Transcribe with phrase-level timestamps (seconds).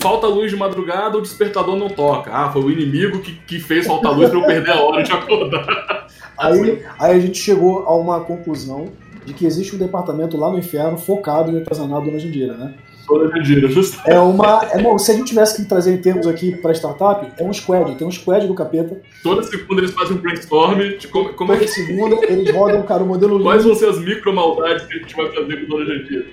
[0.00, 2.30] falta luz de madrugada, o despertador não toca.
[2.32, 5.12] Ah, foi o inimigo que, que fez faltar luz para eu perder a hora de
[5.12, 6.06] acordar.
[6.40, 8.86] Aí, aí a gente chegou a uma conclusão
[9.26, 12.74] de que existe um departamento lá no inferno focado em artesanato Dona Jandira, né?
[13.06, 14.10] Dona Jandira, justamente.
[14.10, 14.64] É uma.
[14.72, 17.52] É, bom, se a gente tivesse que trazer em termos aqui para startup, é um
[17.52, 18.98] squad, tem um squad do capeta.
[19.22, 21.68] Toda segunda eles fazem um brainstorm de como, como Toda é que.
[21.68, 25.14] segunda eles rodam, cara, o modelo Quais vão ser as micro maldades que a gente
[25.14, 26.26] vai fazer com Dona Jandira?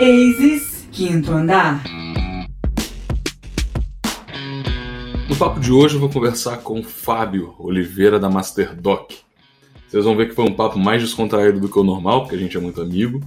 [0.00, 1.84] Aces, quinto andar.
[5.28, 9.14] No papo de hoje eu vou conversar com o Fábio Oliveira da Masterdoc.
[9.86, 12.38] Vocês vão ver que foi um papo mais descontraído do que o normal, porque a
[12.38, 13.20] gente é muito amigo.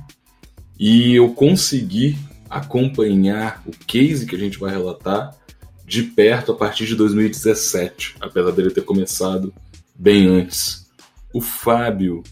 [0.79, 2.17] E eu consegui
[2.49, 5.29] acompanhar o case que a gente vai relatar
[5.85, 9.53] de perto a partir de 2017, apesar dele ter começado
[9.93, 10.89] bem antes.
[11.31, 12.23] O Fábio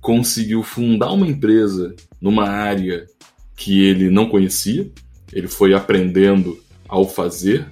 [0.00, 3.06] conseguiu fundar uma empresa numa área
[3.54, 4.90] que ele não conhecia,
[5.30, 7.70] ele foi aprendendo ao fazer,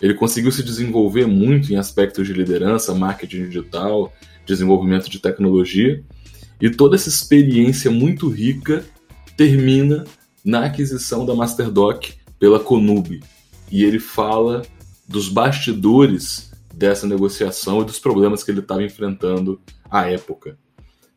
[0.00, 4.12] ele conseguiu se desenvolver muito em aspectos de liderança, marketing digital,
[4.44, 6.02] desenvolvimento de tecnologia,
[6.60, 8.84] e toda essa experiência muito rica
[9.36, 10.04] termina
[10.44, 13.22] na aquisição da Masterdoc pela Conube.
[13.70, 14.62] E ele fala
[15.08, 19.60] dos bastidores dessa negociação e dos problemas que ele estava enfrentando
[19.90, 20.58] à época.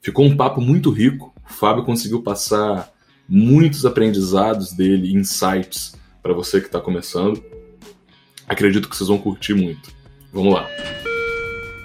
[0.01, 1.33] Ficou um papo muito rico.
[1.49, 2.91] O Fábio conseguiu passar
[3.27, 7.43] muitos aprendizados dele, insights para você que está começando.
[8.49, 9.91] Acredito que vocês vão curtir muito.
[10.33, 10.67] Vamos lá.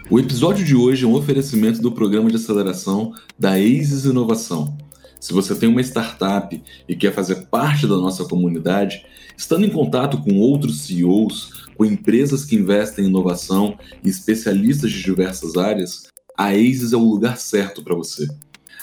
[0.09, 4.75] O episódio de hoje é um oferecimento do programa de aceleração da ASIS Inovação.
[5.20, 9.05] Se você tem uma startup e quer fazer parte da nossa comunidade,
[9.37, 15.03] estando em contato com outros CEOs, com empresas que investem em inovação e especialistas de
[15.03, 16.05] diversas áreas,
[16.37, 18.27] a ASIS é o lugar certo para você.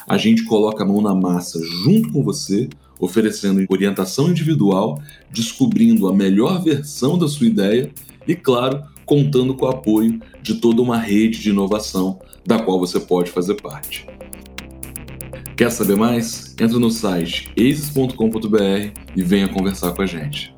[0.08, 2.70] A gente coloca a mão na massa junto com você,
[3.02, 7.92] oferecendo orientação individual, descobrindo a melhor versão da sua ideia
[8.28, 13.00] e, claro, contando com o apoio de toda uma rede de inovação da qual você
[13.00, 14.08] pode fazer parte.
[15.58, 16.56] Quer saber mais?
[16.59, 20.54] Entra no site aces.com.br e venha conversar com a gente.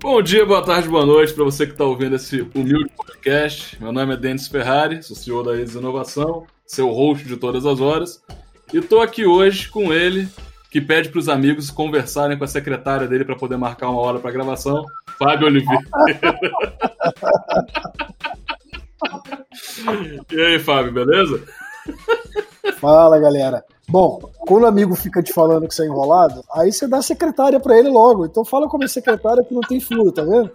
[0.00, 3.80] Bom dia, boa tarde, boa noite para você que está ouvindo esse humilde podcast.
[3.80, 7.80] Meu nome é Denis Ferrari, sou CEO da Aces Inovação, seu host de todas as
[7.80, 8.22] horas,
[8.74, 10.28] e estou aqui hoje com ele,
[10.68, 14.18] que pede para os amigos conversarem com a secretária dele para poder marcar uma hora
[14.18, 14.84] para gravação,
[15.16, 15.84] Fábio Oliveira.
[20.32, 21.40] e aí, Fábio, beleza?
[22.80, 23.64] Fala, galera.
[23.88, 27.60] Bom, quando o amigo fica te falando que você é enrolado, aí você dá secretária
[27.60, 28.26] pra ele logo.
[28.26, 30.50] Então fala como é secretária que não tem furo, tá vendo?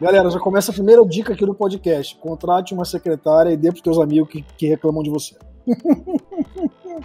[0.00, 2.16] Galera, já começa a primeira dica aqui no podcast.
[2.16, 5.36] Contrate uma secretária e dê pros teus amigos que, que reclamam de você.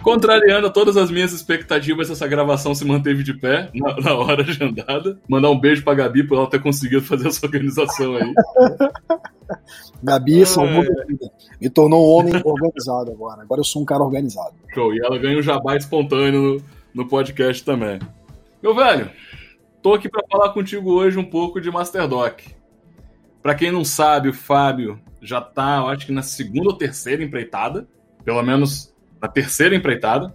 [0.02, 5.18] Contrariando todas as minhas expectativas, essa gravação se manteve de pé na, na hora agendada.
[5.28, 8.34] Mandar um beijo pra Gabi por ela ter conseguido fazer essa organização aí.
[10.02, 11.30] Gabi salvou minha vida.
[11.60, 13.42] Me tornou um homem organizado agora.
[13.42, 14.54] Agora eu sou um cara organizado.
[14.72, 14.94] Show.
[14.94, 16.60] E ela ganha um jabá espontâneo
[16.94, 17.98] no, no podcast também.
[18.62, 19.10] Meu velho,
[19.82, 22.40] tô aqui para falar contigo hoje um pouco de Masterdoc.
[23.42, 27.22] Para quem não sabe, o Fábio já tá, eu acho que na segunda ou terceira
[27.22, 27.86] empreitada,
[28.24, 28.93] pelo menos
[29.24, 30.34] na terceira empreitada.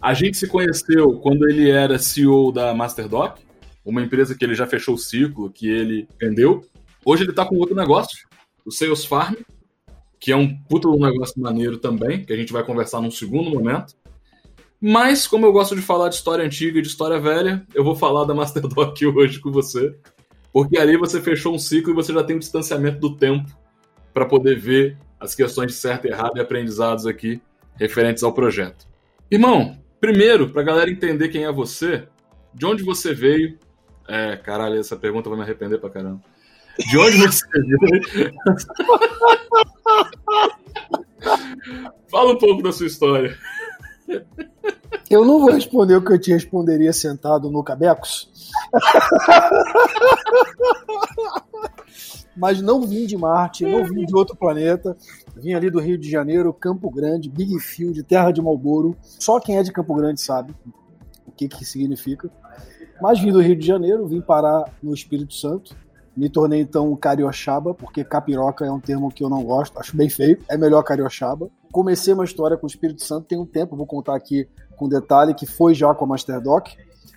[0.00, 3.38] A gente se conheceu quando ele era CEO da Masterdoc,
[3.84, 6.64] uma empresa que ele já fechou o ciclo, que ele vendeu.
[7.04, 8.26] Hoje ele está com outro negócio,
[8.64, 9.34] o Sales Farm,
[10.18, 13.94] que é um puta negócio maneiro também, que a gente vai conversar num segundo momento.
[14.80, 17.94] Mas, como eu gosto de falar de história antiga e de história velha, eu vou
[17.94, 19.94] falar da Masterdoc hoje com você.
[20.50, 23.50] Porque ali você fechou um ciclo e você já tem o distanciamento do tempo
[24.14, 27.42] para poder ver as questões de certo e errado e aprendizados aqui
[27.80, 28.86] referentes ao projeto.
[29.30, 32.06] Irmão, primeiro, para a galera entender quem é você,
[32.52, 33.58] de onde você veio.
[34.06, 36.20] É, caralho, essa pergunta vai me arrepender pra caramba.
[36.78, 38.34] De onde você veio?
[42.10, 43.34] Fala um pouco da sua história.
[45.08, 48.28] Eu não vou responder o que eu te responderia sentado no Cabecos.
[52.40, 54.96] Mas não vim de Marte, não vim de outro planeta.
[55.36, 58.96] Vim ali do Rio de Janeiro, Campo Grande, Big Field, terra de Malboro.
[59.02, 60.54] Só quem é de Campo Grande sabe
[61.26, 62.30] o que que significa.
[62.98, 65.76] Mas vim do Rio de Janeiro, vim parar no Espírito Santo.
[66.16, 70.08] Me tornei então cariochaba, porque capiroca é um termo que eu não gosto, acho bem
[70.08, 70.38] feio.
[70.48, 71.50] É melhor cariochaba.
[71.70, 75.34] Comecei uma história com o Espírito Santo tem um tempo, vou contar aqui com detalhe,
[75.34, 76.74] que foi já com a Masterdoc,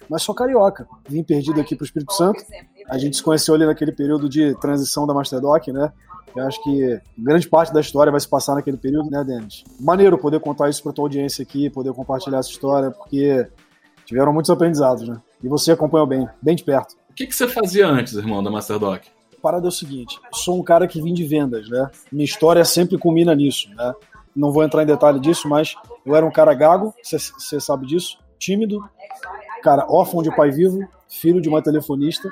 [0.09, 0.87] mas sou carioca.
[1.07, 2.43] Vim perdido aqui para o Espírito Santo.
[2.89, 5.91] A gente se conheceu ali naquele período de transição da Masterdoc, né?
[6.35, 9.63] Eu acho que grande parte da história vai se passar naquele período, né, Denis?
[9.79, 13.47] Maneiro poder contar isso para tua audiência aqui, poder compartilhar essa história, porque
[14.05, 15.21] tiveram muitos aprendizados, né?
[15.43, 16.95] E você acompanhou bem, bem de perto.
[17.09, 19.05] O que, que você fazia antes, irmão, da MasterDoc?
[19.37, 21.89] A parada é o seguinte, sou um cara que vim de vendas, né?
[22.11, 23.93] Minha história sempre culmina nisso, né?
[24.35, 28.17] Não vou entrar em detalhe disso, mas eu era um cara gago, você sabe disso,
[28.39, 28.83] tímido,
[29.63, 32.29] cara órfão de pai vivo, filho de uma telefonista,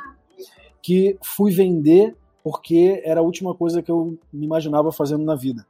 [0.81, 5.66] que fui vender porque era a última coisa que eu me imaginava fazendo na vida.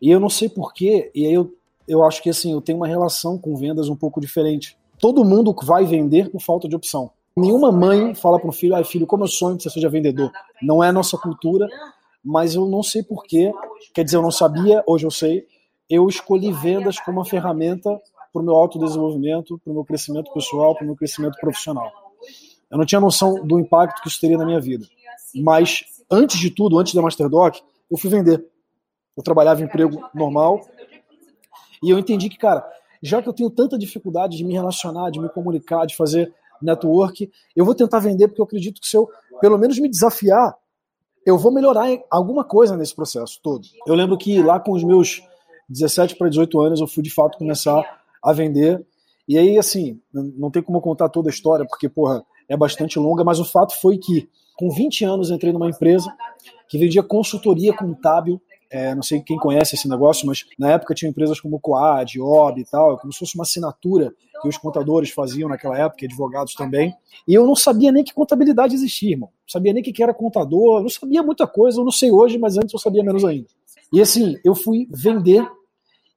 [0.00, 1.52] E eu não sei porquê, e aí eu,
[1.86, 4.76] eu acho que assim, eu tenho uma relação com vendas um pouco diferente.
[4.98, 7.10] Todo mundo vai vender por falta de opção.
[7.36, 10.30] Nenhuma mãe fala para o filho, ai filho, como eu sonho que você seja vendedor.
[10.60, 11.68] Não é a nossa cultura,
[12.24, 13.52] mas eu não sei porquê.
[13.92, 15.46] Quer dizer, eu não sabia, hoje eu sei.
[15.88, 18.00] Eu escolhi vendas como uma ferramenta
[18.32, 21.90] para o meu autodesenvolvimento, para o meu crescimento pessoal, para o meu crescimento profissional.
[22.70, 24.86] Eu não tinha noção do impacto que isso teria na minha vida.
[25.34, 28.44] Mas, antes de tudo, antes da Masterdoc, eu fui vender.
[29.16, 30.60] Eu trabalhava em emprego normal
[31.82, 32.64] e eu entendi que, cara,
[33.02, 36.32] já que eu tenho tanta dificuldade de me relacionar, de me comunicar, de fazer
[36.62, 40.56] network, eu vou tentar vender porque eu acredito que se eu, pelo menos, me desafiar,
[41.26, 43.66] eu vou melhorar alguma coisa nesse processo todo.
[43.86, 45.22] Eu lembro que lá com os meus
[45.68, 48.84] 17 para 18 anos eu fui de fato começar a vender.
[49.26, 53.24] E aí, assim, não tem como contar toda a história, porque, porra, é bastante longa,
[53.24, 56.12] mas o fato foi que, com 20 anos, entrei numa empresa
[56.68, 58.40] que vendia consultoria contábil.
[58.70, 62.60] É, não sei quem conhece esse negócio, mas na época tinha empresas como Coad, OB
[62.60, 66.94] e tal, como se fosse uma assinatura que os contadores faziam naquela época, advogados também.
[67.28, 69.28] E eu não sabia nem que contabilidade existia, irmão.
[69.28, 72.56] Não sabia nem que era contador, não sabia muita coisa, eu não sei hoje, mas
[72.56, 73.46] antes eu sabia menos ainda.
[73.92, 75.46] E assim, eu fui vender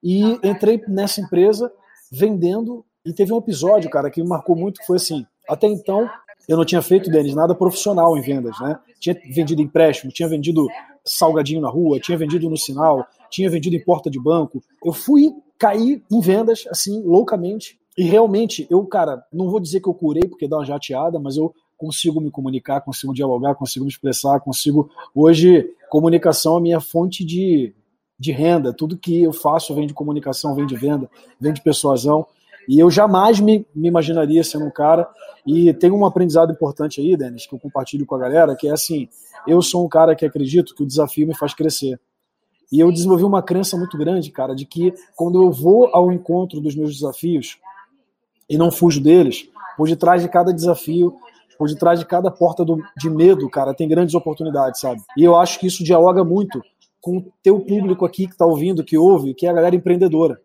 [0.02, 1.72] e entrei nessa empresa
[2.16, 2.86] vendendo.
[3.06, 6.10] E teve um episódio, cara, que me marcou muito, que foi assim: até então,
[6.48, 8.80] eu não tinha feito, Denis, nada profissional em vendas, né?
[9.00, 10.68] Tinha vendido empréstimo, tinha vendido
[11.04, 14.64] salgadinho na rua, tinha vendido no sinal, tinha vendido em porta de banco.
[14.84, 17.78] Eu fui cair em vendas, assim, loucamente.
[17.98, 21.38] E realmente, eu, cara, não vou dizer que eu curei porque dá uma jateada, mas
[21.38, 24.90] eu consigo me comunicar, consigo dialogar, consigo me expressar, consigo.
[25.14, 27.74] Hoje, comunicação é a minha fonte de,
[28.18, 28.74] de renda.
[28.74, 31.10] Tudo que eu faço vem de comunicação, vem de venda,
[31.40, 32.26] vem de persuasão.
[32.68, 35.08] E eu jamais me, me imaginaria sendo um cara.
[35.46, 38.72] E tem um aprendizado importante aí, Denis, que eu compartilho com a galera, que é
[38.72, 39.08] assim:
[39.48, 42.00] eu sou um cara que acredito que o desafio me faz crescer.
[42.72, 46.60] E eu desenvolvi uma crença muito grande, cara, de que quando eu vou ao encontro
[46.60, 47.60] dos meus desafios
[48.50, 49.48] e não fujo deles,
[49.78, 51.16] por detrás de cada desafio,
[51.58, 55.02] por detrás de cada porta do, de medo, cara, tem grandes oportunidades, sabe?
[55.18, 56.62] E eu acho que isso dialoga muito
[57.06, 60.42] com o teu público aqui que está ouvindo, que ouve, que é a galera empreendedora.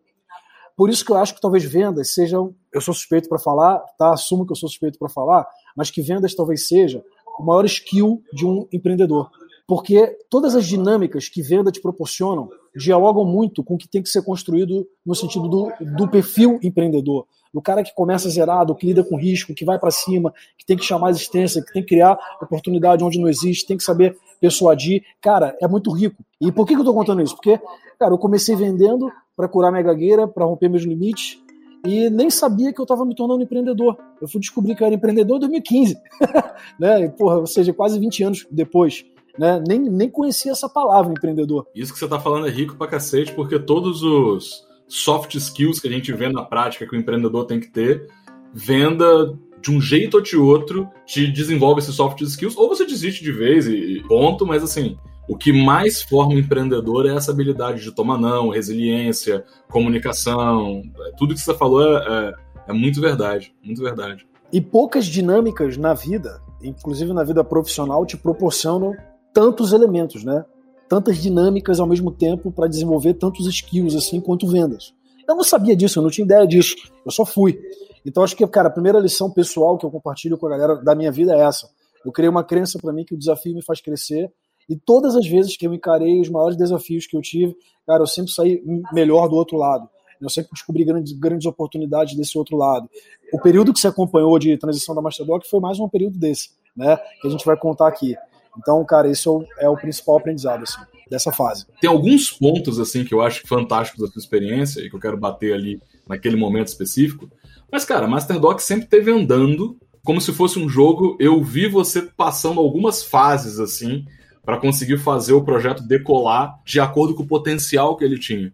[0.77, 4.13] Por isso que eu acho que talvez vendas sejam, eu sou suspeito para falar, tá?
[4.13, 7.03] Assumo que eu sou suspeito para falar, mas que vendas talvez seja
[7.39, 9.31] o maior skill de um empreendedor.
[9.67, 14.09] Porque todas as dinâmicas que venda te proporcionam dialogam muito com o que tem que
[14.09, 17.25] ser construído no sentido do, do perfil empreendedor.
[17.53, 20.77] Do cara que começa zerado, que lida com risco, que vai para cima, que tem
[20.77, 24.17] que chamar a existência, que tem que criar oportunidade onde não existe, tem que saber
[24.39, 25.03] persuadir.
[25.21, 26.23] Cara, é muito rico.
[26.39, 27.35] E por que, que eu estou contando isso?
[27.35, 27.59] Porque,
[27.99, 31.41] cara, eu comecei vendendo para curar minha gagueira, para romper meus limites,
[31.85, 33.97] e nem sabia que eu estava me tornando empreendedor.
[34.21, 35.97] Eu fui descobrir que eu era empreendedor em 2015,
[36.79, 37.07] né?
[37.09, 39.03] Porra, ou seja, quase 20 anos depois.
[39.37, 39.61] Né?
[39.67, 41.67] Nem, nem conhecia essa palavra, empreendedor.
[41.75, 45.87] Isso que você está falando é rico pra cacete, porque todos os soft skills que
[45.87, 48.07] a gente vê na prática que o empreendedor tem que ter,
[48.53, 53.23] venda de um jeito ou de outro te desenvolve esses soft skills, ou você desiste
[53.23, 54.97] de vez e ponto, mas assim,
[55.29, 60.81] o que mais forma o empreendedor é essa habilidade de tomar não, resiliência, comunicação.
[61.17, 62.33] Tudo que você falou é,
[62.67, 64.27] é, é muito verdade, muito verdade.
[64.51, 68.93] E poucas dinâmicas na vida, inclusive na vida profissional, te proporcionam
[69.33, 70.45] tantos elementos, né?
[70.89, 74.93] Tantas dinâmicas ao mesmo tempo para desenvolver tantos skills assim quanto vendas.
[75.27, 76.75] Eu não sabia disso, eu não tinha ideia disso.
[77.05, 77.59] Eu só fui.
[78.05, 80.95] Então acho que, cara, a primeira lição pessoal que eu compartilho com a galera da
[80.95, 81.69] minha vida é essa.
[82.03, 84.31] Eu criei uma crença para mim que o desafio me faz crescer
[84.67, 88.07] e todas as vezes que eu encarei os maiores desafios que eu tive, cara, eu
[88.07, 88.61] sempre saí
[88.93, 89.87] melhor do outro lado.
[90.21, 92.87] Eu sempre descobri grandes, grandes oportunidades desse outro lado.
[93.33, 96.95] O período que você acompanhou de transição da Masterdoc foi mais um período desse, né?
[97.21, 98.15] Que a gente vai contar aqui.
[98.57, 101.65] Então, cara, isso é o principal aprendizado, assim, dessa fase.
[101.79, 105.17] Tem alguns pontos, assim, que eu acho fantásticos da sua experiência e que eu quero
[105.17, 107.29] bater ali naquele momento específico.
[107.71, 111.15] Mas, cara, Masterdoc sempre teve andando como se fosse um jogo.
[111.19, 114.05] Eu vi você passando algumas fases, assim,
[114.43, 118.53] para conseguir fazer o projeto decolar de acordo com o potencial que ele tinha.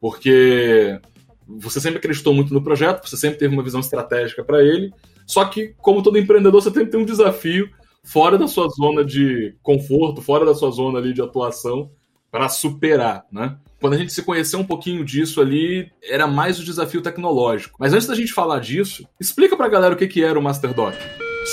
[0.00, 1.00] Porque
[1.46, 4.92] você sempre acreditou muito no projeto, você sempre teve uma visão estratégica para ele,
[5.26, 7.70] só que, como todo empreendedor, você sempre tem um desafio
[8.12, 11.90] fora da sua zona de conforto, fora da sua zona ali de atuação,
[12.30, 13.56] para superar, né?
[13.80, 17.76] Quando a gente se conheceu um pouquinho disso ali, era mais o desafio tecnológico.
[17.78, 20.42] Mas antes da gente falar disso, explica para a galera o que, que era o
[20.42, 20.96] MasterDoc.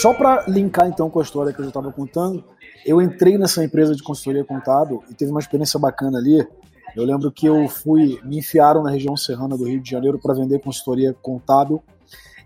[0.01, 2.43] Só para linkar então com a história que eu já estava contando,
[2.85, 6.45] eu entrei nessa empresa de consultoria contábil e teve uma experiência bacana ali.
[6.95, 10.33] Eu lembro que eu fui, me enfiaram na região serrana do Rio de Janeiro para
[10.33, 11.81] vender consultoria contábil.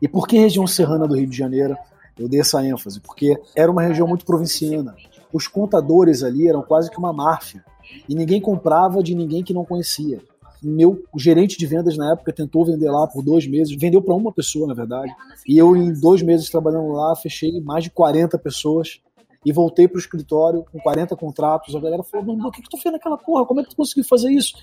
[0.02, 1.76] E por que região serrana do Rio de Janeiro?
[2.20, 4.96] Eu dei essa ênfase, porque era uma região muito provinciana.
[5.32, 7.64] Os contadores ali eram quase que uma máfia.
[8.08, 10.22] E ninguém comprava de ninguém que não conhecia.
[10.62, 14.34] Meu gerente de vendas na época tentou vender lá por dois meses, vendeu para uma
[14.34, 15.16] pessoa, na verdade.
[15.48, 19.00] E eu, em dois meses trabalhando lá, fechei mais de 40 pessoas
[19.46, 21.74] e voltei para o escritório com 40 contratos.
[21.74, 23.46] A galera falou: Mano, o que, que tu fez naquela porra?
[23.46, 24.54] Como é que tu conseguiu fazer isso?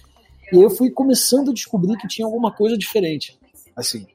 [0.53, 3.39] E aí eu fui começando a descobrir que tinha alguma coisa diferente.
[3.75, 4.07] Assim,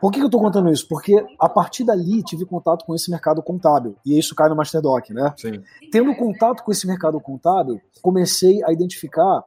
[0.00, 0.86] por que, eu estou contando isso?
[0.88, 3.96] Porque a partir dali tive contato com esse mercado contábil.
[4.04, 5.32] E isso cai no Masterdoc, né?
[5.36, 5.62] Sim.
[5.90, 9.42] Tendo contato com esse mercado contábil, comecei a identificar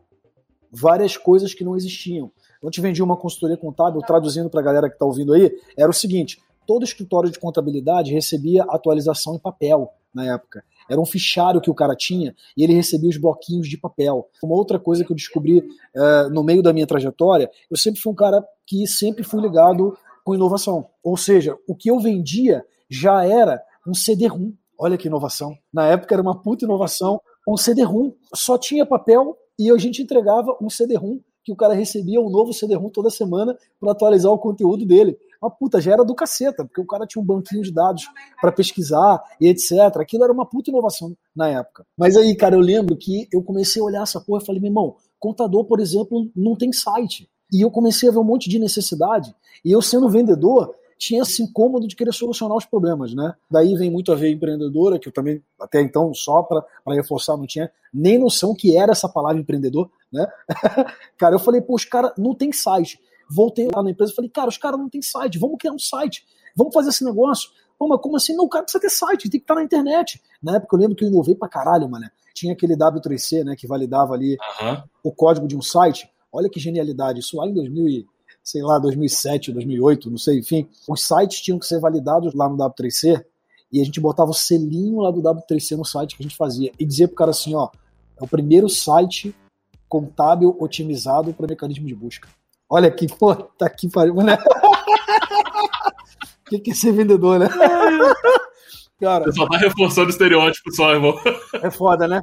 [0.71, 2.31] várias coisas que não existiam.
[2.61, 5.89] Eu te vendi uma consultoria contábil, traduzindo para a galera que está ouvindo aí, era
[5.89, 10.63] o seguinte: todo escritório de contabilidade recebia atualização em papel na época.
[10.89, 14.27] Era um fichário que o cara tinha e ele recebia os bloquinhos de papel.
[14.43, 18.11] Uma outra coisa que eu descobri uh, no meio da minha trajetória, eu sempre fui
[18.11, 19.95] um cara que sempre fui ligado
[20.29, 20.85] com inovação.
[21.03, 24.51] Ou seja, o que eu vendia já era um CD-ROM.
[24.77, 25.57] Olha que inovação.
[25.73, 27.19] Na época era uma puta inovação.
[27.47, 32.21] Um CD-ROM só tinha papel e a gente entregava um CD-ROM que o cara recebia
[32.21, 35.17] um novo CD-ROM toda semana para atualizar o conteúdo dele.
[35.41, 38.07] Uma puta, já era do caceta, porque o cara tinha um banquinho de dados
[38.39, 39.71] para pesquisar e etc.
[39.99, 41.87] Aquilo era uma puta inovação na época.
[41.97, 44.69] Mas aí, cara, eu lembro que eu comecei a olhar essa porra e falei, meu
[44.69, 47.27] irmão, contador, por exemplo, não tem site.
[47.51, 49.33] E eu comecei a ver um monte de necessidade.
[49.63, 53.33] E eu, sendo vendedor, tinha esse incômodo de querer solucionar os problemas, né?
[53.49, 57.47] Daí vem muito a ver empreendedora, que eu também, até então, só para reforçar, não
[57.47, 60.27] tinha nem noção que era essa palavra empreendedor, né?
[61.17, 62.99] cara, eu falei, pô, os caras não tem site.
[63.29, 65.79] Voltei lá na empresa e falei, cara, os caras não tem site, vamos criar um
[65.79, 66.25] site,
[66.55, 67.49] vamos fazer esse negócio.
[67.77, 68.35] Pô, mas como assim?
[68.35, 70.21] Não, o cara precisa ter site, tem que estar na internet.
[70.43, 72.09] Na época eu lembro que eu inovei pra caralho, mano.
[72.33, 74.83] Tinha aquele W3C, né, que validava ali uhum.
[75.03, 76.09] o código de um site.
[76.31, 77.19] Olha que genialidade.
[77.19, 78.05] Isso lá em 2000
[78.43, 80.67] sei lá, 2007, 2008, não sei, enfim.
[80.87, 83.23] Os sites tinham que ser validados lá no W3C
[83.71, 86.71] e a gente botava o selinho lá do W3C no site que a gente fazia
[86.79, 87.69] e dizia pro cara assim, ó,
[88.19, 89.35] é o primeiro site
[89.87, 92.27] contábil otimizado para mecanismo de busca.
[92.67, 94.37] Olha aqui, pô, tá aqui pariu, né?
[96.45, 97.47] O que, que é ser vendedor, né?
[98.99, 101.17] Cara, você só tá reforçando o estereótipo só, irmão.
[101.53, 102.21] É foda, né?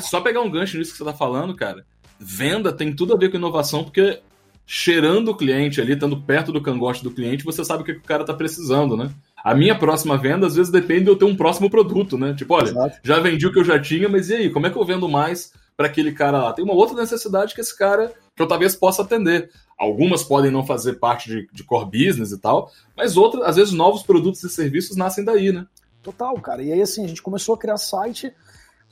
[0.00, 1.86] Só pegar um gancho nisso que você tá falando, cara.
[2.20, 4.20] Venda tem tudo a ver com inovação, porque
[4.66, 8.02] cheirando o cliente ali, estando perto do cangote do cliente, você sabe o que, o
[8.02, 9.10] cara tá precisando, né?
[9.42, 12.34] A minha próxima venda, às vezes, depende de eu ter um próximo produto, né?
[12.34, 12.98] Tipo, olha, Exato.
[13.02, 15.08] já vendi o que eu já tinha, mas e aí, como é que eu vendo
[15.08, 16.52] mais para aquele cara lá?
[16.52, 19.50] Tem uma outra necessidade que esse cara, que eu talvez possa atender.
[19.78, 23.72] Algumas podem não fazer parte de, de core business e tal, mas outras, às vezes,
[23.72, 25.66] novos produtos e serviços nascem daí, né?
[26.02, 26.62] Total, cara.
[26.62, 28.32] E aí, assim, a gente começou a criar site,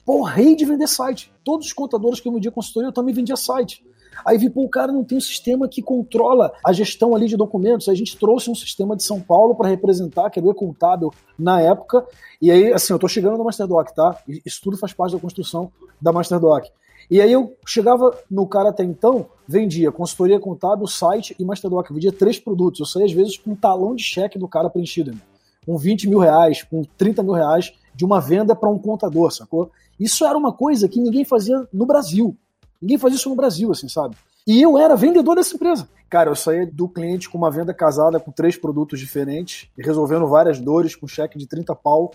[0.08, 1.30] porrei de vender site.
[1.44, 3.84] Todos os contadores que eu vendia consultoria, eu também vendia site.
[4.24, 7.36] Aí vi, pô, o cara não tem um sistema que controla a gestão ali de
[7.36, 7.90] documentos.
[7.90, 11.60] A gente trouxe um sistema de São Paulo para representar, que era o contábil na
[11.60, 12.06] época.
[12.40, 14.18] E aí, assim, eu tô chegando no Masterdoc, tá?
[14.46, 16.66] Isso tudo faz parte da construção da Masterdoc.
[17.10, 21.86] E aí eu chegava no cara até então, vendia consultoria contábil, site e Masterdoc.
[21.90, 22.80] Eu vendia três produtos.
[22.80, 25.12] Eu saía às vezes com um talão de cheque do cara preenchido.
[25.12, 25.18] Né?
[25.66, 29.72] Com 20 mil reais, com 30 mil reais de uma venda para um contador, sacou?
[29.98, 32.36] Isso era uma coisa que ninguém fazia no Brasil.
[32.80, 34.16] Ninguém faz isso no Brasil, assim, sabe?
[34.46, 35.88] E eu era vendedor dessa empresa.
[36.08, 40.60] Cara, eu saía do cliente com uma venda casada com três produtos diferentes, resolvendo várias
[40.60, 42.12] dores com cheque de 30 pau.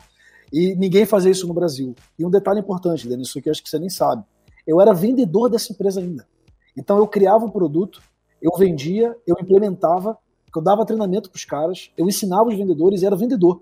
[0.53, 1.93] E ninguém fazia isso no Brasil.
[2.17, 4.23] E um detalhe importante, Denis, isso aqui eu acho que você nem sabe.
[4.65, 6.25] Eu era vendedor dessa empresa ainda.
[6.77, 8.01] Então eu criava um produto,
[8.41, 10.17] eu vendia, eu implementava,
[10.55, 13.61] eu dava treinamento para os caras, eu ensinava os vendedores e era vendedor.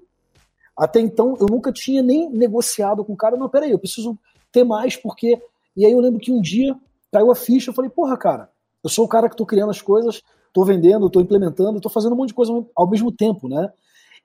[0.82, 4.18] Até então eu nunca tinha nem negociado com o cara, não, peraí, eu preciso
[4.52, 5.40] ter mais, porque.
[5.78, 6.76] E aí eu lembro que um dia
[7.12, 8.50] caiu a ficha, eu falei, porra, cara,
[8.84, 12.14] eu sou o cara que tô criando as coisas, tô vendendo, tô implementando, tô fazendo
[12.14, 13.72] um monte de coisa ao mesmo tempo, né?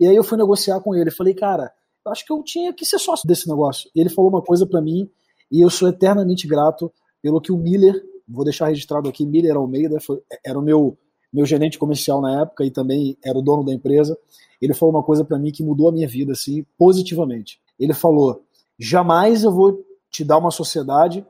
[0.01, 1.71] E aí eu fui negociar com ele, falei, cara,
[2.07, 3.91] acho que eu tinha que ser sócio desse negócio.
[3.95, 5.11] E ele falou uma coisa para mim,
[5.53, 10.01] e eu sou eternamente grato pelo que o Miller, vou deixar registrado aqui, Miller Almeida,
[10.01, 10.97] foi, era o meu,
[11.37, 14.19] meu gerente comercial na época e também era o dono da empresa.
[14.61, 17.61] Ele falou uma coisa para mim que mudou a minha vida, assim, positivamente.
[17.79, 18.43] Ele falou:
[18.79, 21.25] jamais eu vou te dar uma sociedade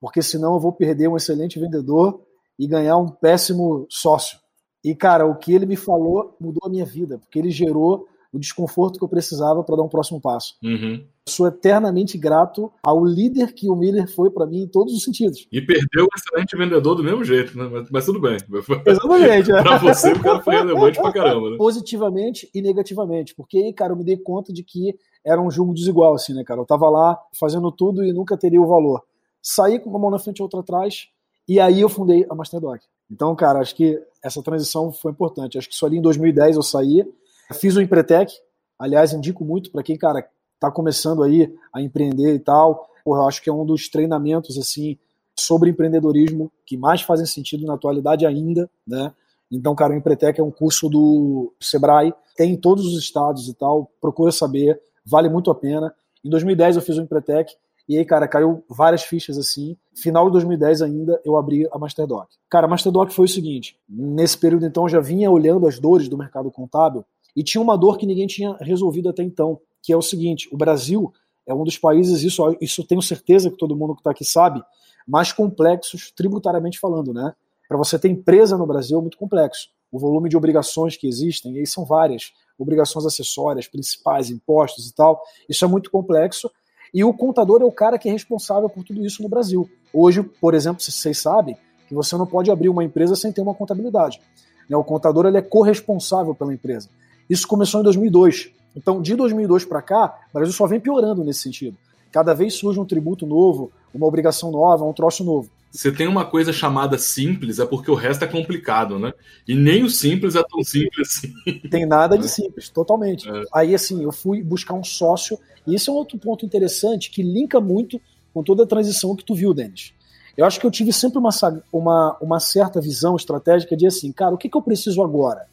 [0.00, 2.22] porque senão eu vou perder um excelente vendedor
[2.58, 4.38] e ganhar um péssimo sócio.
[4.84, 8.38] E, cara, o que ele me falou mudou a minha vida, porque ele gerou o
[8.38, 10.54] desconforto que eu precisava para dar um próximo passo.
[10.62, 11.04] Uhum.
[11.28, 15.46] Sou eternamente grato ao líder que o Miller foi para mim em todos os sentidos.
[15.52, 17.68] E perdeu o excelente vendedor do mesmo jeito, né?
[17.70, 18.38] Mas, mas tudo bem.
[18.86, 19.50] Exatamente.
[19.62, 21.56] para você, o cara foi relevante pra caramba, né?
[21.58, 23.34] Positivamente e negativamente.
[23.34, 26.42] Porque aí, cara, eu me dei conta de que era um jogo desigual, assim, né,
[26.42, 26.60] cara?
[26.60, 29.02] Eu tava lá fazendo tudo e nunca teria o valor.
[29.42, 31.08] Saí com uma mão na frente e outra atrás,
[31.46, 32.80] e aí eu fundei a Masterdoc.
[33.10, 35.58] Então, cara, acho que essa transição foi importante.
[35.58, 37.04] Acho que só ali em 2010 eu saí,
[37.52, 38.32] fiz o Empretec.
[38.78, 40.26] Aliás, indico muito para quem, cara,
[40.58, 42.88] tá começando aí a empreender e tal.
[43.06, 44.98] Eu acho que é um dos treinamentos, assim,
[45.38, 49.12] sobre empreendedorismo que mais fazem sentido na atualidade ainda, né?
[49.50, 53.54] Então, cara, o Empretec é um curso do Sebrae, tem em todos os estados e
[53.54, 55.94] tal, procura saber, vale muito a pena.
[56.24, 57.54] Em 2010 eu fiz o Empretec
[57.88, 59.76] e aí, cara, caiu várias fichas assim.
[59.94, 62.28] Final de 2010 ainda, eu abri a Masterdoc.
[62.48, 66.08] Cara, a Masterdoc foi o seguinte: nesse período então eu já vinha olhando as dores
[66.08, 67.04] do mercado contábil
[67.34, 70.56] e tinha uma dor que ninguém tinha resolvido até então, que é o seguinte: o
[70.56, 71.12] Brasil
[71.46, 74.62] é um dos países, isso, isso tenho certeza que todo mundo que está aqui sabe,
[75.06, 77.34] mais complexos tributariamente falando, né?
[77.68, 79.70] Para você ter empresa no Brasil é muito complexo.
[79.90, 84.94] O volume de obrigações que existem, e aí são várias, obrigações acessórias, principais, impostos e
[84.94, 86.50] tal, isso é muito complexo
[86.94, 89.68] e o contador é o cara que é responsável por tudo isso no Brasil.
[89.92, 91.56] Hoje, por exemplo, vocês sabem
[91.88, 94.20] que você não pode abrir uma empresa sem ter uma contabilidade.
[94.68, 94.76] Né?
[94.76, 96.90] O contador ele é corresponsável pela empresa.
[97.28, 98.50] Isso começou em 2002.
[98.76, 101.76] Então, de 2002 para cá, o Brasil só vem piorando nesse sentido.
[102.10, 105.50] Cada vez surge um tributo novo, uma obrigação nova, um troço novo.
[105.70, 109.14] Você tem uma coisa chamada simples, é porque o resto é complicado, né?
[109.48, 111.32] E nem o simples é tão simples assim.
[111.70, 113.26] Tem nada de simples, totalmente.
[113.26, 113.42] É.
[113.54, 117.22] Aí, assim, eu fui buscar um sócio, e esse é um outro ponto interessante que
[117.22, 117.98] linka muito
[118.34, 119.94] com toda a transição que tu viu, Denis.
[120.36, 121.30] Eu acho que eu tive sempre uma,
[121.72, 125.46] uma, uma certa visão estratégica de assim, cara, o que, que eu preciso agora?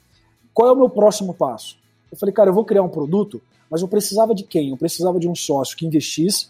[0.60, 1.78] Qual é o meu próximo passo?
[2.12, 4.72] Eu falei, cara, eu vou criar um produto, mas eu precisava de quem?
[4.72, 6.50] Eu precisava de um sócio que investisse,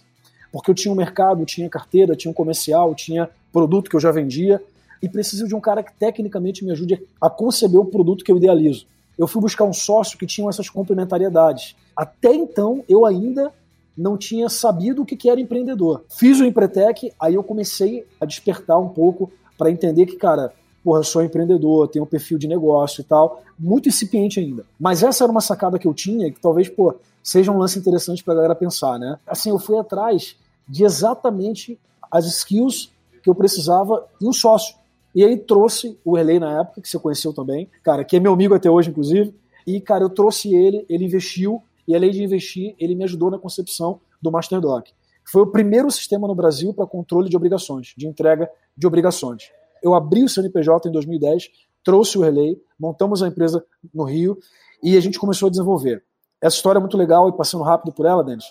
[0.52, 4.12] porque eu tinha um mercado, tinha carteira, tinha um comercial, tinha produto que eu já
[4.12, 4.60] vendia,
[5.00, 8.38] e preciso de um cara que tecnicamente me ajude a conceber o produto que eu
[8.38, 8.88] idealizo.
[9.16, 11.76] Eu fui buscar um sócio que tinha essas complementariedades.
[11.96, 13.54] Até então, eu ainda
[13.96, 16.04] não tinha sabido o que era empreendedor.
[16.10, 20.52] Fiz o Empretec, aí eu comecei a despertar um pouco para entender que, cara,
[20.90, 24.66] porra, sou empreendedor, tenho um perfil de negócio e tal, muito incipiente ainda.
[24.80, 28.24] Mas essa era uma sacada que eu tinha, que talvez, pô, seja um lance interessante
[28.24, 29.20] para a galera pensar, né?
[29.28, 30.36] Assim, eu fui atrás
[30.68, 31.80] de exatamente
[32.12, 34.76] as skills que eu precisava em um sócio.
[35.14, 38.34] E aí trouxe o Erlei na época, que você conheceu também, cara, que é meu
[38.34, 39.32] amigo até hoje, inclusive.
[39.68, 43.38] E, cara, eu trouxe ele, ele investiu, e além de investir, ele me ajudou na
[43.38, 44.90] concepção do MasterDoc.
[45.24, 49.52] Foi o primeiro sistema no Brasil para controle de obrigações, de entrega de obrigações.
[49.84, 51.50] Eu abri o CNPJ em 2010,
[51.84, 53.64] trouxe o Relay, montamos a empresa
[53.94, 54.38] no Rio
[54.84, 56.04] e a gente começou a desenvolver.
[56.42, 58.46] Essa história é muito legal e passando rápido por ela, Denis.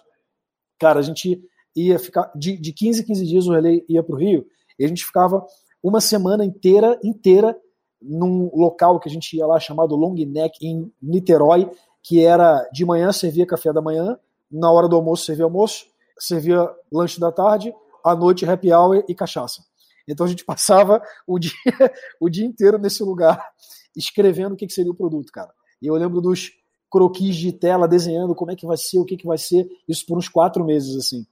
[0.79, 1.43] Cara, a gente
[1.75, 4.47] ia ficar de, de 15 em 15 dias o Relay ia para o Rio
[4.79, 5.45] e a gente ficava
[5.83, 7.57] uma semana inteira, inteira,
[8.01, 11.71] num local que a gente ia lá chamado Long Neck, em Niterói,
[12.03, 14.19] que era de manhã servia café da manhã,
[14.51, 15.87] na hora do almoço servia almoço,
[16.19, 19.63] servia lanche da tarde, à noite happy hour e cachaça.
[20.09, 21.53] Então a gente passava o dia,
[22.21, 23.41] o dia inteiro nesse lugar
[23.97, 25.53] escrevendo o que, seria o produto, cara.
[25.83, 26.51] E eu lembro dos
[26.91, 30.07] croquis de tela desenhando como é que vai ser, o que, que vai ser, isso
[30.07, 31.27] por uns quatro meses, assim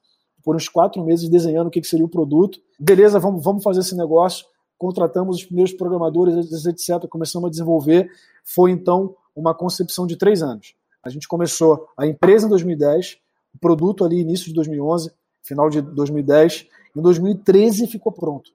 [0.46, 2.60] por uns quatro meses desenhando o que, seria o produto.
[2.78, 4.46] Beleza, vamos, vamos fazer esse negócio.
[4.78, 7.08] Contratamos os primeiros programadores, etc.
[7.08, 8.08] Começamos a desenvolver.
[8.44, 10.76] Foi então uma concepção de três anos.
[11.02, 13.18] A gente começou a empresa em 2010,
[13.56, 15.10] o produto ali início de 2011,
[15.42, 16.68] final de 2010.
[16.94, 18.52] Em 2013 ficou pronto.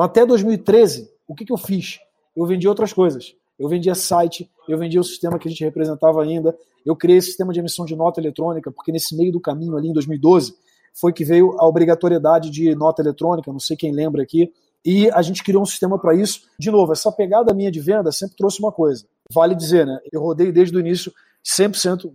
[0.00, 1.98] Então até 2013, o que, que eu fiz?
[2.34, 3.34] Eu vendi outras coisas.
[3.58, 7.52] Eu vendia site, eu vendia o sistema que a gente representava ainda, eu criei sistema
[7.52, 10.54] de emissão de nota eletrônica, porque nesse meio do caminho ali em 2012,
[10.98, 14.50] foi que veio a obrigatoriedade de nota eletrônica, não sei quem lembra aqui,
[14.82, 16.44] e a gente criou um sistema para isso.
[16.58, 19.04] De novo, essa pegada minha de venda sempre trouxe uma coisa.
[19.30, 19.98] Vale dizer, né?
[20.10, 21.12] Eu rodei desde o início
[21.44, 22.10] 100%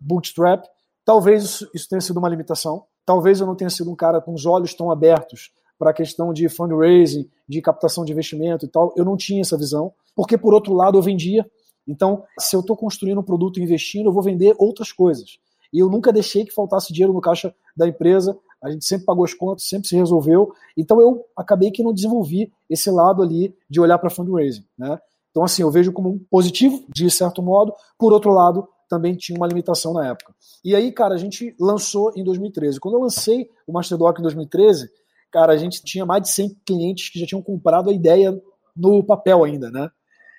[0.00, 0.64] bootstrap.
[1.04, 2.84] Talvez isso tenha sido uma limitação.
[3.04, 6.32] Talvez eu não tenha sido um cara com os olhos tão abertos para a questão
[6.32, 8.92] de fundraising, de captação de investimento e tal.
[8.96, 11.48] Eu não tinha essa visão, porque por outro lado eu vendia.
[11.86, 15.38] Então, se eu estou construindo um produto e investindo, eu vou vender outras coisas
[15.72, 18.38] e eu nunca deixei que faltasse dinheiro no caixa da empresa.
[18.62, 20.52] A gente sempre pagou as contas, sempre se resolveu.
[20.76, 24.98] Então eu acabei que não desenvolvi esse lado ali de olhar para fundraising, né?
[25.30, 27.74] Então assim, eu vejo como um positivo de certo modo.
[27.98, 30.34] Por outro lado, também tinha uma limitação na época.
[30.64, 32.80] E aí, cara, a gente lançou em 2013.
[32.80, 34.88] Quando eu lancei o Masterdoc em 2013,
[35.30, 38.40] cara, a gente tinha mais de 100 clientes que já tinham comprado a ideia
[38.76, 39.90] no papel ainda, né?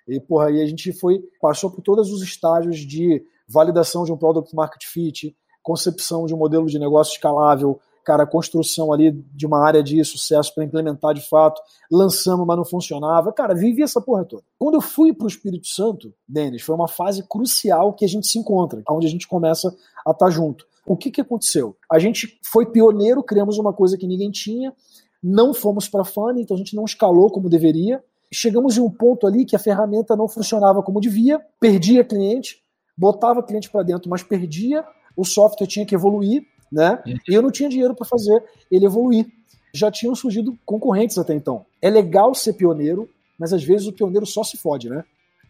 [0.08, 4.17] E, porra, aí a gente foi, passou por todos os estágios de validação de um
[4.17, 9.65] product market fit, concepção de um modelo de negócio escalável, cara, construção ali de uma
[9.65, 13.34] área de sucesso para implementar de fato, lançamos, mas não funcionava.
[13.34, 14.43] Cara, vivi essa porra toda.
[14.58, 18.26] Quando eu fui para o Espírito Santo, Denis, foi uma fase crucial que a gente
[18.26, 19.67] se encontra, onde a gente começa
[20.06, 20.65] a estar tá junto.
[20.88, 21.76] O que, que aconteceu?
[21.91, 24.73] A gente foi pioneiro, criamos uma coisa que ninguém tinha,
[25.21, 28.02] não fomos para fã, então a gente não escalou como deveria.
[28.32, 32.62] Chegamos em um ponto ali que a ferramenta não funcionava como devia, perdia cliente,
[32.97, 37.02] botava cliente para dentro, mas perdia, o software tinha que evoluir, né?
[37.06, 37.17] Uhum.
[37.28, 39.28] E eu não tinha dinheiro para fazer ele evoluir.
[39.73, 41.65] Já tinham surgido concorrentes até então.
[41.82, 45.04] É legal ser pioneiro, mas às vezes o pioneiro só se fode, né?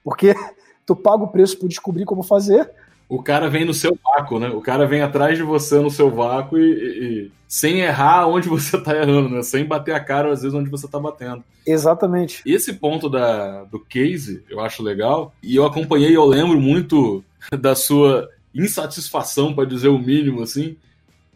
[0.04, 0.34] Porque
[0.86, 2.72] tu paga o preço por descobrir como fazer.
[3.10, 4.50] O cara vem no seu vácuo, né?
[4.50, 8.50] O cara vem atrás de você no seu vácuo e, e, e sem errar onde
[8.50, 9.42] você tá errando, né?
[9.42, 11.44] Sem bater a cara, às vezes, onde você tá batendo.
[11.66, 12.42] Exatamente.
[12.46, 15.34] Esse ponto da, do case eu acho legal.
[15.42, 17.24] E eu acompanhei, eu lembro muito
[17.60, 20.76] da sua insatisfação, para dizer o mínimo, assim,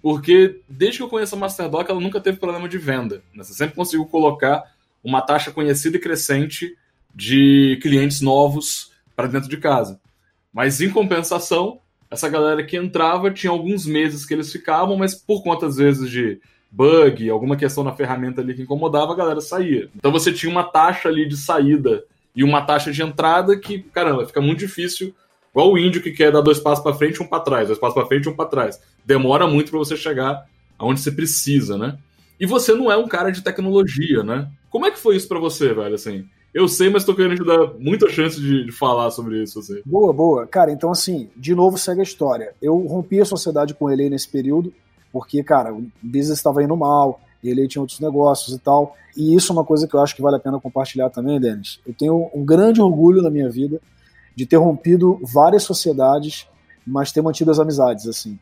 [0.01, 3.21] porque desde que eu conheço a Masterdoc, ela nunca teve problema de venda.
[3.33, 3.43] Né?
[3.43, 4.63] Você sempre conseguiu colocar
[5.03, 6.75] uma taxa conhecida e crescente
[7.13, 9.99] de clientes novos para dentro de casa.
[10.53, 15.43] Mas em compensação, essa galera que entrava tinha alguns meses que eles ficavam, mas por
[15.63, 19.89] às vezes de bug, alguma questão na ferramenta ali que incomodava, a galera saía.
[19.95, 22.03] Então você tinha uma taxa ali de saída
[22.35, 25.13] e uma taxa de entrada que, caramba, fica muito difícil
[25.51, 27.93] Igual o índio que quer dar dois passos para frente um para trás, dois passos
[27.93, 28.81] para frente um para trás.
[29.05, 30.45] Demora muito para você chegar
[30.79, 31.97] aonde você precisa, né?
[32.39, 34.49] E você não é um cara de tecnologia, né?
[34.69, 35.93] Como é que foi isso para você, velho?
[35.93, 39.59] Assim, eu sei, mas tô querendo te dar muita chance de, de, falar sobre isso.
[39.59, 39.81] Assim.
[39.85, 40.45] Boa, boa.
[40.45, 42.53] Cara, então assim, de novo segue a história.
[42.61, 44.73] Eu rompi a sociedade com ele nesse período,
[45.11, 48.95] porque, cara, o business estava indo mal, ele tinha outros negócios e tal.
[49.15, 51.79] E isso é uma coisa que eu acho que vale a pena compartilhar também, Denis.
[51.85, 53.81] Eu tenho um grande orgulho na minha vida
[54.35, 56.47] de ter rompido várias sociedades,
[56.85, 58.37] mas ter mantido as amizades, assim.